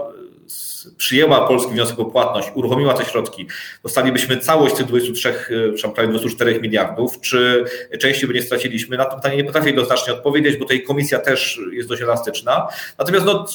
przyjęła 0.98 1.48
polski 1.48 1.72
wniosek 1.72 2.00
o 2.00 2.06
płatność, 2.06 2.52
uruchomiła 2.54 2.94
te 2.94 3.06
środki, 3.06 3.48
dostalibyśmy 3.84 4.38
całość 4.38 4.76
tych 4.76 4.86
23, 4.86 5.34
przepraszam, 5.50 5.94
prawie 5.94 6.10
24 6.10 6.62
miliardów, 6.62 7.22
czy 7.22 7.66
części 8.00 8.28
by 8.28 8.34
nie 8.34 8.42
straciliśmy? 8.42 8.98
Na 8.98 9.06
to 9.06 9.16
pytanie 9.16 9.38
nie 9.38 9.44
potrafię 9.44 9.68
jednoznacznie 9.68 10.14
odpowiedzieć, 10.14 10.58
bo 10.58 10.66
tutaj 10.66 10.84
komisja 10.84 11.20
też 11.20 11.60
jest 11.72 11.90
dość 11.90 12.02
elastyczna. 12.02 12.68
Natomiast 12.98 13.26
no, 13.26 13.46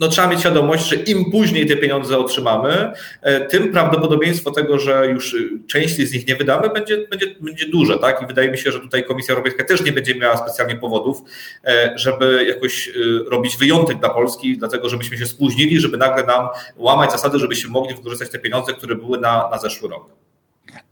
no, 0.00 0.08
trzeba 0.08 0.28
mieć 0.28 0.40
świadomość, 0.40 0.88
że 0.88 0.96
im 0.96 1.30
później 1.30 1.66
te 1.66 1.76
pieniądze 1.76 2.18
otrzymamy, 2.18 2.92
e, 3.22 3.40
tym 3.40 3.72
prawdopodobieństwo 3.72 4.50
tego, 4.50 4.78
że 4.78 5.06
już 5.06 5.36
część 5.66 5.96
z 5.96 6.12
nich 6.12 6.28
nie 6.28 6.36
wydamy, 6.36 6.70
będzie, 6.70 7.06
będzie, 7.10 7.26
będzie 7.40 7.68
duże. 7.68 7.98
Tak? 7.98 8.22
I 8.22 8.26
wydaje 8.26 8.50
mi 8.50 8.58
się, 8.58 8.72
że 8.72 8.80
tutaj 8.80 9.04
Komisja 9.04 9.34
Europejska 9.34 9.64
też 9.64 9.84
nie 9.84 9.92
będzie 9.92 10.14
miała 10.14 10.36
specjalnie 10.36 10.76
powodów, 10.76 11.22
e, 11.64 11.92
żeby 11.96 12.44
jakoś 12.48 12.88
e, 12.88 12.92
robić 13.30 13.56
wyjątek 13.56 13.98
dla 13.98 14.08
Polski, 14.08 14.58
dlatego 14.58 14.88
żebyśmy 14.88 15.18
się 15.18 15.26
spóźnili, 15.26 15.80
żeby 15.80 15.96
nagle 15.96 16.26
nam 16.26 16.48
łamać 16.76 17.12
zasady, 17.12 17.38
żebyśmy 17.38 17.70
mogli 17.70 17.94
wykorzystać 17.94 18.30
te 18.30 18.38
pieniądze, 18.38 18.72
które 18.72 18.94
były 18.94 19.18
na, 19.18 19.48
na 19.50 19.58
zeszły 19.58 19.88
rok. 19.88 20.06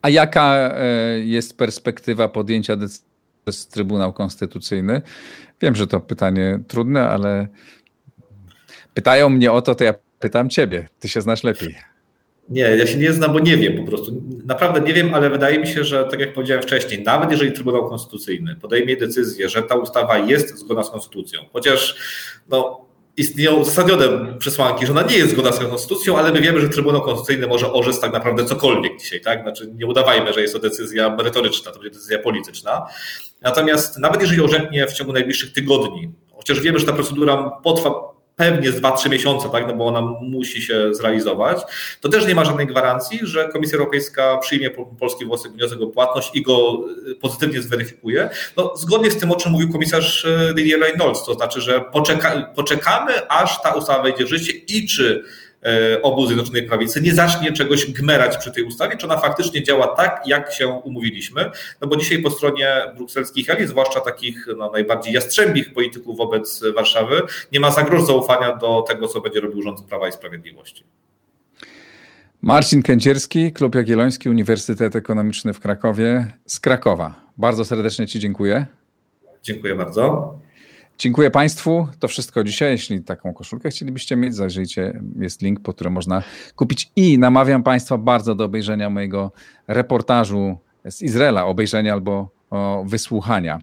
A 0.02 0.08
jaka 0.08 0.74
jest 1.24 1.58
perspektywa 1.58 2.28
podjęcia 2.28 2.76
decyzji 2.76 3.10
przez 3.44 3.68
Trybunał 3.68 4.12
Konstytucyjny? 4.12 5.02
Wiem, 5.60 5.74
że 5.74 5.86
to 5.86 6.00
pytanie 6.00 6.60
trudne, 6.68 7.08
ale 7.08 7.48
pytają 8.94 9.28
mnie 9.28 9.52
o 9.52 9.62
to, 9.62 9.74
to 9.74 9.84
ja 9.84 9.94
pytam 10.18 10.50
ciebie. 10.50 10.88
Ty 10.98 11.08
się 11.08 11.20
znasz 11.20 11.44
lepiej. 11.44 11.74
Nie, 12.48 12.62
ja 12.62 12.86
się 12.86 12.96
nie 12.96 13.12
znam, 13.12 13.32
bo 13.32 13.40
nie 13.40 13.56
wiem 13.56 13.76
po 13.76 13.90
prostu. 13.90 14.22
Naprawdę 14.44 14.80
nie 14.80 14.94
wiem, 14.94 15.14
ale 15.14 15.30
wydaje 15.30 15.58
mi 15.58 15.66
się, 15.66 15.84
że 15.84 16.04
tak 16.04 16.20
jak 16.20 16.34
powiedziałem 16.34 16.62
wcześniej, 16.62 17.02
nawet 17.02 17.30
jeżeli 17.30 17.52
Trybunał 17.52 17.88
Konstytucyjny 17.88 18.56
podejmie 18.56 18.96
decyzję, 18.96 19.48
że 19.48 19.62
ta 19.62 19.74
ustawa 19.74 20.18
jest 20.18 20.58
zgodna 20.58 20.84
z 20.84 20.90
konstytucją, 20.90 21.40
chociaż 21.52 21.96
no, 22.48 22.86
istnieją 23.16 23.54
uzasadnione 23.54 24.38
przesłanki, 24.38 24.86
że 24.86 24.92
ona 24.92 25.02
nie 25.02 25.16
jest 25.16 25.30
zgodna 25.30 25.52
z 25.52 25.58
konstytucją, 25.58 26.18
ale 26.18 26.32
my 26.32 26.40
wiemy, 26.40 26.60
że 26.60 26.68
Trybunał 26.68 27.02
Konstytucyjny 27.02 27.46
może 27.46 27.72
orzec 27.72 28.00
tak 28.00 28.12
naprawdę 28.12 28.44
cokolwiek 28.44 29.00
dzisiaj, 29.00 29.20
tak? 29.20 29.42
Znaczy 29.42 29.72
nie 29.74 29.86
udawajmy, 29.86 30.32
że 30.32 30.40
jest 30.40 30.54
to 30.54 30.60
decyzja 30.60 31.16
merytoryczna, 31.16 31.72
to 31.72 31.78
będzie 31.78 31.94
decyzja 31.94 32.18
polityczna. 32.18 32.86
Natomiast 33.42 33.98
nawet 33.98 34.20
jeżeli 34.20 34.40
orzeknie 34.40 34.86
w 34.86 34.92
ciągu 34.92 35.12
najbliższych 35.12 35.52
tygodni, 35.52 36.12
chociaż 36.32 36.60
wiemy, 36.60 36.78
że 36.78 36.86
ta 36.86 36.92
procedura 36.92 37.50
potrwa 37.62 38.19
pewnie 38.40 38.72
z 38.72 38.80
2-3 38.80 39.10
miesiące, 39.10 39.48
tak, 39.48 39.66
no 39.66 39.74
bo 39.74 39.86
ona 39.86 40.00
musi 40.20 40.62
się 40.62 40.94
zrealizować, 40.94 41.58
to 42.00 42.08
też 42.08 42.26
nie 42.26 42.34
ma 42.34 42.44
żadnej 42.44 42.66
gwarancji, 42.66 43.20
że 43.22 43.48
Komisja 43.48 43.78
Europejska 43.78 44.38
przyjmie 44.38 44.70
polski 44.70 45.24
wniosek 45.54 45.80
o 45.80 45.86
płatność 45.86 46.30
i 46.34 46.42
go 46.42 46.84
y, 47.10 47.14
pozytywnie 47.14 47.62
zweryfikuje. 47.62 48.30
No, 48.56 48.76
zgodnie 48.76 49.10
z 49.10 49.16
tym, 49.16 49.32
o 49.32 49.36
czym 49.36 49.52
mówił 49.52 49.72
komisarz 49.72 50.24
y, 50.24 50.54
Didier 50.54 50.80
Reynolds, 50.80 51.24
to 51.24 51.34
znaczy, 51.34 51.60
że 51.60 51.80
poczeka, 51.80 52.52
poczekamy, 52.56 53.28
aż 53.28 53.62
ta 53.62 53.74
ustawa 53.74 54.02
wejdzie 54.02 54.24
w 54.24 54.28
życie 54.28 54.52
i 54.52 54.88
czy 54.88 55.24
obu 56.02 56.26
Zjednoczonej 56.26 56.62
Prawicy 56.62 57.02
nie 57.02 57.14
zacznie 57.14 57.52
czegoś 57.52 57.92
gmerać 57.92 58.36
przy 58.36 58.52
tej 58.52 58.64
ustawie, 58.64 58.96
czy 58.96 59.06
ona 59.06 59.18
faktycznie 59.18 59.62
działa 59.62 59.86
tak, 59.86 60.22
jak 60.26 60.52
się 60.52 60.68
umówiliśmy. 60.68 61.50
No 61.80 61.88
bo 61.88 61.96
dzisiaj 61.96 62.22
po 62.22 62.30
stronie 62.30 62.82
brukselskich 62.96 63.50
elit, 63.50 63.68
zwłaszcza 63.68 64.00
takich 64.00 64.46
no, 64.56 64.70
najbardziej 64.70 65.12
jastrzębich 65.12 65.74
polityków 65.74 66.16
wobec 66.16 66.62
Warszawy, 66.74 67.22
nie 67.52 67.60
ma 67.60 67.70
zagroż 67.70 68.06
zaufania 68.06 68.56
do 68.56 68.84
tego, 68.88 69.08
co 69.08 69.20
będzie 69.20 69.40
robił 69.40 69.62
rząd 69.62 69.82
Prawa 69.82 70.08
i 70.08 70.12
Sprawiedliwości. 70.12 70.84
Marcin 72.42 72.82
Kędzierski, 72.82 73.52
Klub 73.52 73.74
Jagielloński, 73.74 74.28
Uniwersytet 74.28 74.96
Ekonomiczny 74.96 75.52
w 75.52 75.60
Krakowie 75.60 76.26
z 76.46 76.60
Krakowa. 76.60 77.14
Bardzo 77.36 77.64
serdecznie 77.64 78.06
Ci 78.06 78.20
dziękuję. 78.20 78.66
Dziękuję 79.42 79.74
bardzo. 79.74 80.34
Dziękuję 81.00 81.30
Państwu. 81.30 81.88
To 81.98 82.08
wszystko 82.08 82.44
dzisiaj. 82.44 82.70
Jeśli 82.70 83.04
taką 83.04 83.34
koszulkę 83.34 83.70
chcielibyście 83.70 84.16
mieć, 84.16 84.34
zajrzyjcie, 84.34 85.00
jest 85.18 85.42
link, 85.42 85.60
po 85.60 85.72
którym 85.72 85.92
można 85.92 86.22
kupić. 86.56 86.92
I 86.96 87.18
namawiam 87.18 87.62
Państwa 87.62 87.98
bardzo 87.98 88.34
do 88.34 88.44
obejrzenia 88.44 88.90
mojego 88.90 89.32
reportażu 89.68 90.58
z 90.84 91.02
Izraela, 91.02 91.46
obejrzenia 91.46 91.92
albo 91.92 92.30
wysłuchania. 92.84 93.58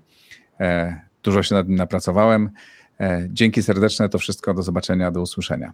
E, 0.60 1.02
dużo 1.24 1.44
się 1.44 1.56
nad 1.56 1.68
nim 1.68 1.78
napracowałem. 1.78 2.50
E, 3.00 3.28
dzięki 3.30 3.64
serdeczne, 3.64 4.10
to 4.10 4.20
wszystko. 4.20 4.54
Do 4.54 4.64
zobaczenia, 4.64 5.12
do 5.12 5.22
usłyszenia. 5.22 5.74